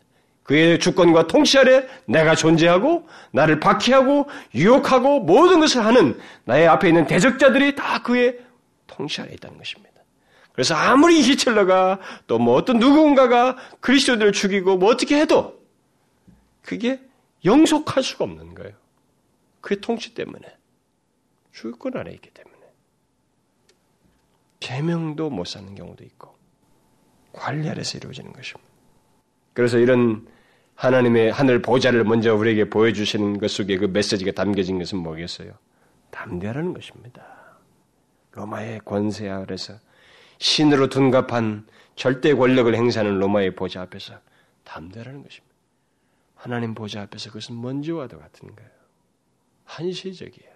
그의 0.51 0.80
주권과 0.80 1.28
통치 1.28 1.61
아래 1.61 1.86
내가 2.07 2.34
존재하고 2.34 3.07
나를 3.30 3.61
박해하고 3.61 4.28
유혹하고 4.53 5.20
모든 5.20 5.61
것을 5.61 5.84
하는 5.84 6.18
나의 6.42 6.66
앞에 6.66 6.88
있는 6.88 7.07
대적자들이 7.07 7.76
다 7.76 8.03
그의 8.03 8.40
통치 8.88 9.20
아래 9.20 9.32
있다는 9.34 9.59
것입니다. 9.59 10.01
그래서 10.53 10.74
아무리 10.74 11.22
히틀러가 11.22 12.01
또 12.26 12.40
뭐 12.40 12.57
어떤 12.57 12.80
누군가가 12.80 13.57
그리스도들을 13.78 14.32
죽이고 14.32 14.76
뭐 14.76 14.90
어떻게 14.90 15.20
해도 15.20 15.62
그게 16.62 17.01
영속할 17.44 18.03
수가 18.03 18.24
없는 18.24 18.57
거예요. 18.57 18.72
그의 19.61 19.80
통치 19.80 20.14
때문에. 20.14 20.48
주권 21.53 21.96
안에 21.96 22.11
있기 22.11 22.28
때문에. 22.30 22.57
제명도 24.59 25.30
못 25.30 25.46
사는 25.46 25.72
경우도 25.76 26.03
있고, 26.05 26.36
관리 27.32 27.68
아래서 27.68 27.98
이루어지는 27.98 28.32
것입니다. 28.32 28.68
그래서 29.53 29.78
이런 29.78 30.26
하나님의 30.80 31.30
하늘 31.30 31.60
보좌를 31.60 32.04
먼저 32.04 32.34
우리에게 32.34 32.70
보여주시는 32.70 33.38
것 33.38 33.50
속에 33.50 33.76
그 33.76 33.84
메시지가 33.84 34.32
담겨진 34.32 34.78
것은 34.78 34.96
뭐겠어요? 34.96 35.52
담대하라는 36.10 36.72
것입니다. 36.72 37.22
로마의 38.32 38.80
권세 38.86 39.28
아래서 39.28 39.74
신으로 40.38 40.88
둔갑한 40.88 41.66
절대 41.96 42.32
권력을 42.32 42.74
행사하는 42.74 43.18
로마의 43.18 43.56
보좌 43.56 43.82
앞에서 43.82 44.14
담대하라는 44.64 45.22
것입니다. 45.22 45.54
하나님 46.34 46.74
보좌 46.74 47.02
앞에서 47.02 47.28
그것은 47.28 47.60
먼지와도 47.60 48.18
같은 48.18 48.56
거예요. 48.56 48.70
한시적이에요. 49.66 50.50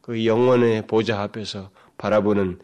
그 0.00 0.26
영원의 0.26 0.86
보좌 0.86 1.20
앞에서 1.22 1.70
바라보는 1.96 2.60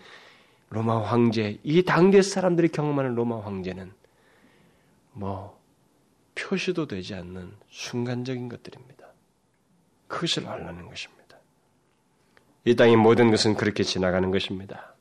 로마 0.70 1.02
황제, 1.02 1.58
이 1.64 1.82
당대 1.82 2.22
사람들이 2.22 2.68
경험하는 2.68 3.16
로마 3.16 3.40
황제는 3.40 3.90
뭐 5.14 5.53
표시도 6.34 6.86
되지 6.86 7.14
않는 7.14 7.52
순간적인 7.70 8.48
것들입니다. 8.48 9.06
그것을 10.08 10.46
알라는 10.46 10.88
것입니다. 10.88 11.38
이 12.64 12.74
땅의 12.74 12.96
모든 12.96 13.30
것은 13.30 13.54
그렇게 13.54 13.82
지나가는 13.82 14.30
것입니다. 14.30 14.94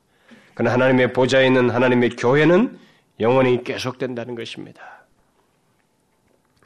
그러나 0.53 0.73
하나님의 0.73 1.13
보좌에 1.13 1.47
있는 1.47 1.69
하나님의 1.69 2.11
교회는 2.11 2.79
영원히 3.19 3.63
계속된다는 3.63 4.36
것입니다. 4.36 5.05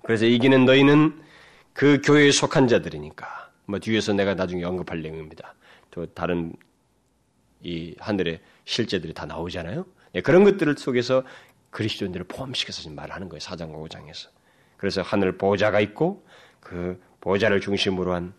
그래서 0.03 0.26
이기는 0.26 0.65
너희는 0.65 1.22
그 1.74 2.01
교회에 2.03 2.32
속한 2.32 2.68
자들이니까. 2.68 3.51
뭐 3.65 3.80
뒤에서 3.80 4.13
내가 4.13 4.34
나중에 4.34 4.63
언급할 4.63 5.01
내용입니다. 5.01 5.53
또 5.91 6.05
다른 6.07 6.53
이 7.61 7.95
하늘의 7.99 8.39
실제들이 8.65 9.13
다 9.13 9.26
나오잖아요. 9.26 9.86
네, 10.13 10.22
그런 10.22 10.43
것들 10.43 10.76
속에서 10.78 11.24
그리스도인들을 11.70 12.28
포함시켜서 12.28 12.82
지금 12.82 12.95
말하는 12.95 13.30
거예요. 13.30 13.39
사장과 13.39 13.78
5장에서. 13.78 14.30
그래서 14.78 15.01
하늘 15.01 15.38
보좌가 15.38 15.80
있고 15.82 16.25
그 16.59 17.01
보좌를 17.19 17.59
중심으로 17.61 18.13
한 18.13 18.34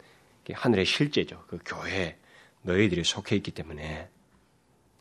하늘의 0.50 0.86
실제죠. 0.86 1.44
그 1.46 1.58
교회 1.64 2.16
너희들이 2.62 3.04
속해 3.04 3.36
있기 3.36 3.50
때문에 3.50 4.08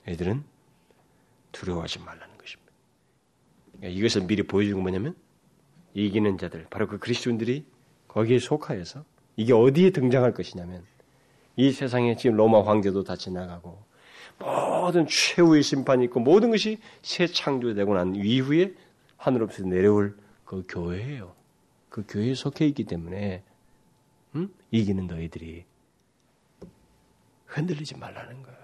애들은 0.08 0.44
두려워하지 1.52 2.00
말라는 2.00 2.38
것입니다. 2.38 2.72
그러니까 3.74 3.98
이것을 3.98 4.24
미리 4.28 4.44
보여주는 4.44 4.76
건 4.76 4.84
뭐냐면 4.84 5.16
이기는 5.94 6.38
자들, 6.38 6.68
바로 6.70 6.88
그 6.88 7.00
그리스도인들이 7.00 7.66
거기에 8.08 8.40
속하여서 8.40 9.06
이게 9.36 9.54
어디에 9.54 9.92
등장할 9.92 10.34
것이냐면 10.34 10.84
이 11.56 11.72
세상에 11.72 12.16
지금 12.16 12.36
로마 12.36 12.64
황제도 12.64 13.04
다 13.04 13.16
지나가고 13.16 13.84
모든 14.40 15.08
최후의 15.08 15.64
심판이 15.64 16.06
있고 16.06 16.20
모든 16.20 16.52
것이 16.52 16.80
새 17.02 17.26
창조되고 17.28 17.94
난 17.96 18.16
이후에 18.16 18.74
하늘로부터 19.18 19.64
내려올 19.64 20.16
그 20.48 20.64
교회예요. 20.68 21.36
그 21.90 22.06
교회에 22.08 22.34
속해 22.34 22.66
있기 22.68 22.86
때문에 22.86 23.44
음? 24.36 24.54
이기는 24.72 25.06
너희들이 25.06 25.66
흔들리지 27.46 27.98
말라는 27.98 28.44
거예요. 28.44 28.58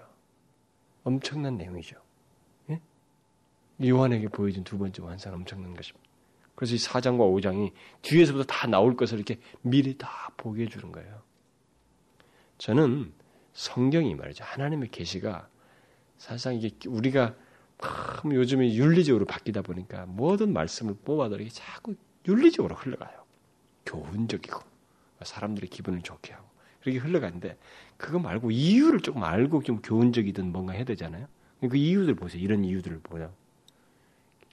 엄청난 1.04 1.58
내용이죠. 1.58 1.96
예? 2.70 2.80
요한에게 3.86 4.28
보여준 4.28 4.64
두 4.64 4.78
번째 4.78 5.02
완성 5.02 5.34
엄청난 5.34 5.74
것입니다. 5.74 6.08
그래서 6.54 6.74
이 6.74 6.78
4장과 6.78 7.18
5장이 7.18 7.72
뒤에서부터 8.00 8.44
다 8.44 8.66
나올 8.66 8.96
것을 8.96 9.18
이렇게 9.18 9.38
미리 9.60 9.98
다 9.98 10.32
보게 10.38 10.62
해주는 10.62 10.90
거예요. 10.90 11.22
저는 12.56 13.12
성경이 13.52 14.14
말이죠. 14.14 14.42
하나님의 14.42 14.90
계시가 14.90 15.50
사실상 16.16 16.54
이게 16.54 16.88
우리가 16.88 17.34
참 17.80 18.32
요즘에 18.32 18.74
윤리적으로 18.74 19.24
바뀌다 19.24 19.62
보니까 19.62 20.06
모든 20.06 20.52
말씀을 20.52 20.94
뽑아도 21.04 21.36
이게 21.36 21.50
자꾸 21.50 21.94
윤리적으로 22.26 22.74
흘러가요. 22.74 23.24
교훈적이고 23.86 24.60
사람들의 25.22 25.68
기분을 25.68 26.02
좋게 26.02 26.32
하고 26.32 26.46
그렇게 26.80 26.98
흘러가는데 26.98 27.58
그거 27.96 28.18
말고 28.18 28.50
이유를 28.50 29.00
조금 29.00 29.24
알고 29.24 29.62
좀 29.62 29.80
교훈적이든 29.82 30.52
뭔가 30.52 30.72
해야 30.72 30.84
되잖아요. 30.84 31.26
그 31.60 31.76
이유들 31.76 32.14
보세요. 32.14 32.42
이런 32.42 32.64
이유들을 32.64 33.00
보여. 33.02 33.32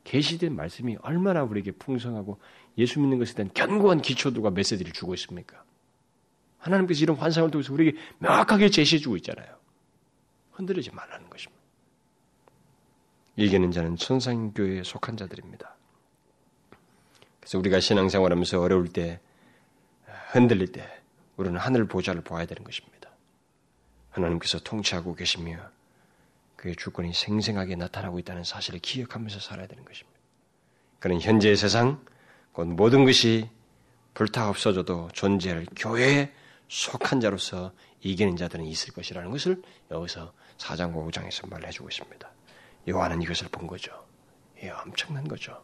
계시된 0.03 0.55
말씀이 0.55 0.97
얼마나 1.01 1.43
우리에게 1.43 1.71
풍성하고 1.71 2.39
예수 2.77 2.99
믿는 2.99 3.19
것에 3.19 3.35
대한 3.35 3.51
견고한 3.53 4.01
기초들과 4.01 4.51
메시지를 4.51 4.93
주고 4.93 5.13
있습니까? 5.13 5.63
하나님께서 6.57 7.01
이런 7.03 7.17
환상을 7.17 7.51
통해서 7.51 7.73
우리에게 7.73 7.97
명확하게 8.19 8.69
제시해 8.69 8.99
주고 8.99 9.17
있잖아요. 9.17 9.55
흔들리지 10.51 10.91
말라는 10.91 11.29
것입니다. 11.29 11.60
이기는 13.35 13.71
자는 13.71 13.95
천상교회에 13.95 14.83
속한 14.83 15.17
자들입니다. 15.17 15.75
그래서 17.39 17.57
우리가 17.57 17.79
신앙생활하면서 17.79 18.61
어려울 18.61 18.87
때, 18.89 19.19
흔들릴 20.31 20.71
때, 20.71 20.87
우리는 21.37 21.59
하늘 21.59 21.87
보좌를 21.87 22.21
보아야 22.21 22.45
되는 22.45 22.63
것입니다. 22.63 23.09
하나님께서 24.11 24.59
통치하고 24.59 25.15
계시며 25.15 25.57
그의 26.55 26.75
주권이 26.75 27.13
생생하게 27.13 27.75
나타나고 27.75 28.19
있다는 28.19 28.43
사실을 28.43 28.79
기억하면서 28.79 29.39
살아야 29.39 29.65
되는 29.67 29.83
것입니다. 29.83 30.19
그런 30.99 31.19
현재의 31.19 31.55
세상, 31.55 32.05
곧 32.51 32.67
모든 32.67 33.05
것이 33.05 33.49
불타 34.13 34.49
없어져도 34.49 35.09
존재할 35.13 35.65
교회에 35.75 36.31
속한 36.67 37.19
자로서 37.21 37.73
이기는 38.01 38.35
자들은 38.35 38.65
있을 38.65 38.93
것이라는 38.93 39.31
것을 39.31 39.61
여기서 39.89 40.33
4장과 40.57 41.11
5장에서 41.11 41.49
말해주고 41.49 41.89
있습니다. 41.89 42.30
요한은 42.87 43.21
이것을 43.21 43.47
본 43.49 43.67
거죠. 43.67 43.91
이 44.61 44.67
엄청난 44.67 45.27
거죠. 45.27 45.63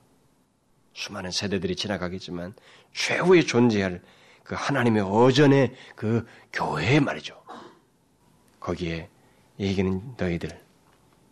수많은 0.93 1.31
세대들이 1.31 1.75
지나가겠지만 1.75 2.55
최후의 2.93 3.45
존재할 3.45 4.01
그 4.43 4.55
하나님의 4.55 5.03
어전의 5.03 5.75
그 5.95 6.25
교회 6.53 6.99
말이죠. 6.99 7.41
거기에 8.59 9.09
이기는 9.57 10.15
너희들, 10.17 10.49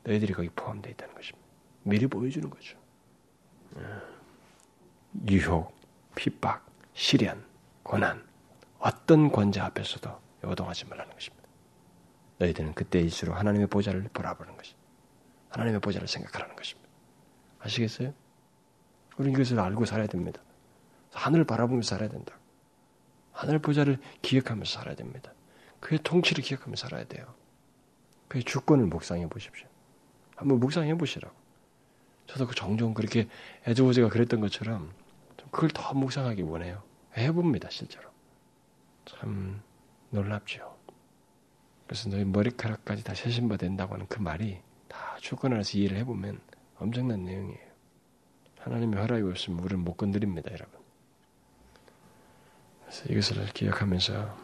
너희들이 0.04 0.34
거기 0.34 0.50
포함되어 0.50 0.92
있다는 0.92 1.16
것입니다. 1.16 1.48
미리 1.84 2.08
보여주는 2.08 2.50
거죠. 2.50 2.78
유혹, 5.30 5.76
핍박, 6.16 6.66
시련, 6.94 7.46
고난, 7.84 8.26
어떤 8.80 9.32
권자 9.32 9.66
앞에서도 9.66 10.10
요동하지 10.44 10.86
말라는 10.86 11.14
것입니다. 11.14 11.48
너희들은 12.40 12.74
그때일수록 12.74 13.36
하나님의 13.36 13.68
보좌를 13.68 14.04
보라보는 14.14 14.58
것입니다. 14.58 14.75
하나님의 15.56 15.80
보좌를 15.80 16.08
생각하라는 16.08 16.56
것입니다. 16.56 16.90
아시겠어요? 17.60 18.14
우리는 19.18 19.34
이것을 19.34 19.60
알고 19.60 19.86
살아야 19.86 20.08
됩니다. 20.08 20.42
하늘을 21.14 21.46
바라보면서 21.46 21.96
살아야 21.96 22.10
된다. 22.10 22.38
하늘 23.32 23.60
보좌를 23.60 23.98
기억하면서 24.22 24.80
살아야 24.80 24.96
됩니다. 24.96 25.32
그의 25.80 26.00
통치를 26.04 26.44
기억하면서 26.44 26.88
살아야 26.88 27.06
돼요. 27.06 27.34
그의 28.28 28.44
주권을 28.44 28.86
묵상해 28.88 29.28
보십시오. 29.28 29.68
한번 30.36 30.60
묵상해 30.60 30.98
보시라고. 30.98 31.34
저도 32.28 32.48
그 32.48 32.56
종종 32.56 32.94
그렇게 32.94 33.30
에드워즈가 33.66 34.10
그랬던 34.10 34.42
것처럼 34.42 34.92
그걸 35.52 35.70
더 35.70 35.94
묵상하기 35.94 36.42
원해요. 36.42 36.84
해봅니다, 37.16 37.70
실제로. 37.70 38.10
참 39.06 39.62
놀랍죠. 40.10 40.76
그래서 41.88 42.10
너희 42.10 42.26
머리카락까지 42.26 43.04
다 43.04 43.14
세신바 43.14 43.58
된다고 43.58 43.94
하는 43.94 44.08
그 44.08 44.20
말이 44.20 44.60
다 44.96 45.18
주권 45.20 45.52
안에서 45.52 45.78
이해를 45.78 45.98
해보면 45.98 46.40
엄청난 46.80 47.26
내용이에요. 47.26 47.66
하나님의 48.60 49.00
허락이 49.00 49.24
없으면 49.24 49.60
우리는 49.60 49.84
못 49.84 49.96
건드립니다, 49.96 50.50
여러분. 50.52 50.80
그래서 52.82 53.06
이것을 53.10 53.46
기억하면서 53.54 54.38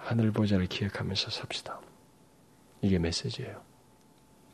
하늘 0.00 0.30
보좌를 0.30 0.66
기억하면서 0.66 1.30
삽시다. 1.30 1.80
이게 2.80 2.98
메시지예요. 2.98 3.60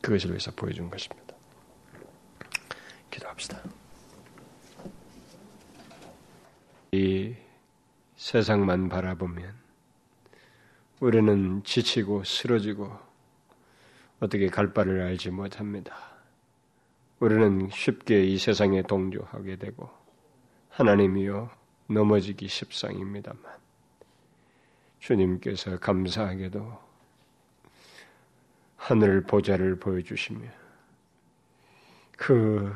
그것을 0.00 0.30
위해서 0.30 0.50
보여준 0.50 0.88
것입니다. 0.90 1.34
기도합시다. 3.10 3.62
이 6.92 7.34
세상만 8.16 8.88
바라보면 8.88 9.54
우리는 11.00 11.62
지치고 11.64 12.24
쓰러지고 12.24 13.03
어떻게 14.24 14.48
갈 14.48 14.72
바를 14.72 15.02
알지 15.02 15.30
못합니다. 15.30 15.94
우리는 17.20 17.68
쉽게 17.70 18.24
이 18.24 18.38
세상에 18.38 18.80
동조하게 18.80 19.56
되고 19.56 19.90
하나님이여 20.70 21.50
넘어지기 21.88 22.48
십상입니다만 22.48 23.42
주님께서 24.98 25.78
감사하게도 25.78 26.78
하늘 28.76 29.22
보좌를 29.24 29.78
보여주시며 29.78 30.48
그 32.16 32.74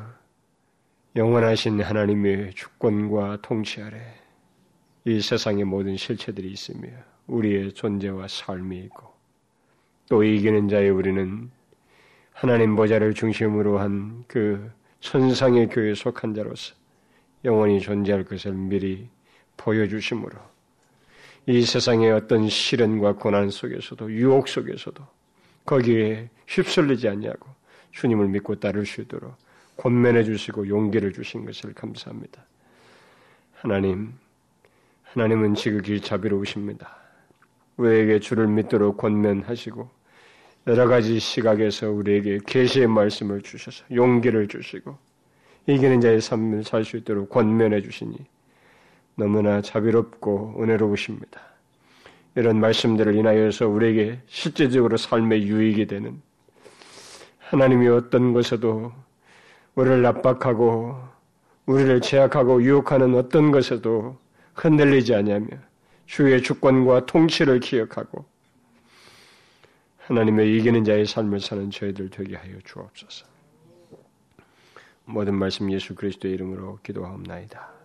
영원하신 1.15 1.81
하나님의 1.81 2.53
주권과 2.53 3.39
통치 3.41 3.81
아래 3.81 4.13
이 5.03 5.19
세상의 5.19 5.63
모든 5.63 5.97
실체들이 5.97 6.51
있으며 6.51 6.89
우리의 7.25 7.73
존재와 7.73 8.27
삶이 8.27 8.77
있고 8.85 9.18
또 10.09 10.23
이기는 10.23 10.67
자의 10.67 10.89
우리는 10.89 11.49
하나님 12.33 12.75
보좌를 12.75 13.13
중심으로 13.13 13.79
한 13.79 14.19
그 14.27 14.69
천상의 14.99 15.69
교회에 15.69 15.93
속한 15.95 16.33
자로서 16.35 16.75
영원히 17.45 17.79
존재할 17.79 18.23
것을 18.23 18.53
미리 18.53 19.09
보여주심으로 19.57 20.37
이 21.47 21.61
세상의 21.63 22.11
어떤 22.11 22.47
시련과 22.47 23.15
고난 23.15 23.49
속에서도 23.49 24.11
유혹 24.11 24.47
속에서도 24.47 25.03
거기에 25.65 26.29
휩쓸리지 26.47 27.07
않냐고 27.07 27.49
주님을 27.91 28.27
믿고 28.27 28.59
따를 28.59 28.85
수 28.85 29.01
있도록 29.01 29.35
권면해 29.77 30.23
주시고 30.25 30.67
용기를 30.67 31.13
주신 31.13 31.45
것을 31.45 31.73
감사합니다. 31.73 32.43
하나님, 33.55 34.13
하나님은 35.03 35.55
지극히 35.55 36.01
자비로우십니다. 36.01 36.97
우리에게 37.77 38.19
주를 38.19 38.47
믿도록 38.47 38.97
권면하시고 38.97 39.98
여러 40.69 40.87
가지 40.87 41.19
시각에서 41.19 41.89
우리에게 41.89 42.37
계시의 42.45 42.85
말씀을 42.85 43.41
주셔서 43.41 43.83
용기를 43.91 44.47
주시고 44.47 44.95
이기는 45.65 45.99
자의 45.99 46.21
삶을 46.21 46.63
살 46.63 46.85
수 46.85 46.95
있도록 46.97 47.29
권면해 47.29 47.81
주시니 47.81 48.15
너무나 49.15 49.63
자비롭고 49.63 50.57
은혜로우십니다. 50.61 51.41
이런 52.35 52.59
말씀들을 52.59 53.15
인하여서 53.15 53.67
우리에게 53.67 54.19
실제적으로 54.27 54.95
삶의 54.95 55.47
유익이 55.47 55.87
되는 55.87 56.21
하나님이 57.39 57.87
어떤 57.87 58.33
것에도 58.33 58.93
우리를 59.73 60.05
압박하고 60.05 60.95
우리를 61.65 61.99
제약하고 62.01 62.61
유혹하는 62.61 63.15
어떤 63.15 63.49
것에도 63.49 64.19
흔들리지 64.53 65.15
않냐며 65.15 65.47
주의 66.05 66.39
주권과 66.43 67.07
통치를 67.07 67.59
기억하고 67.59 68.23
하나님의 70.09 70.57
이기는 70.57 70.83
자의 70.85 71.05
삶을 71.05 71.39
사는 71.39 71.69
저희들 71.69 72.09
되게 72.09 72.35
하여 72.35 72.57
주옵소서. 72.65 73.27
모든 75.05 75.35
말씀 75.35 75.71
예수 75.71 75.93
그리스도의 75.93 76.33
이름으로 76.33 76.79
기도하옵나이다. 76.81 77.78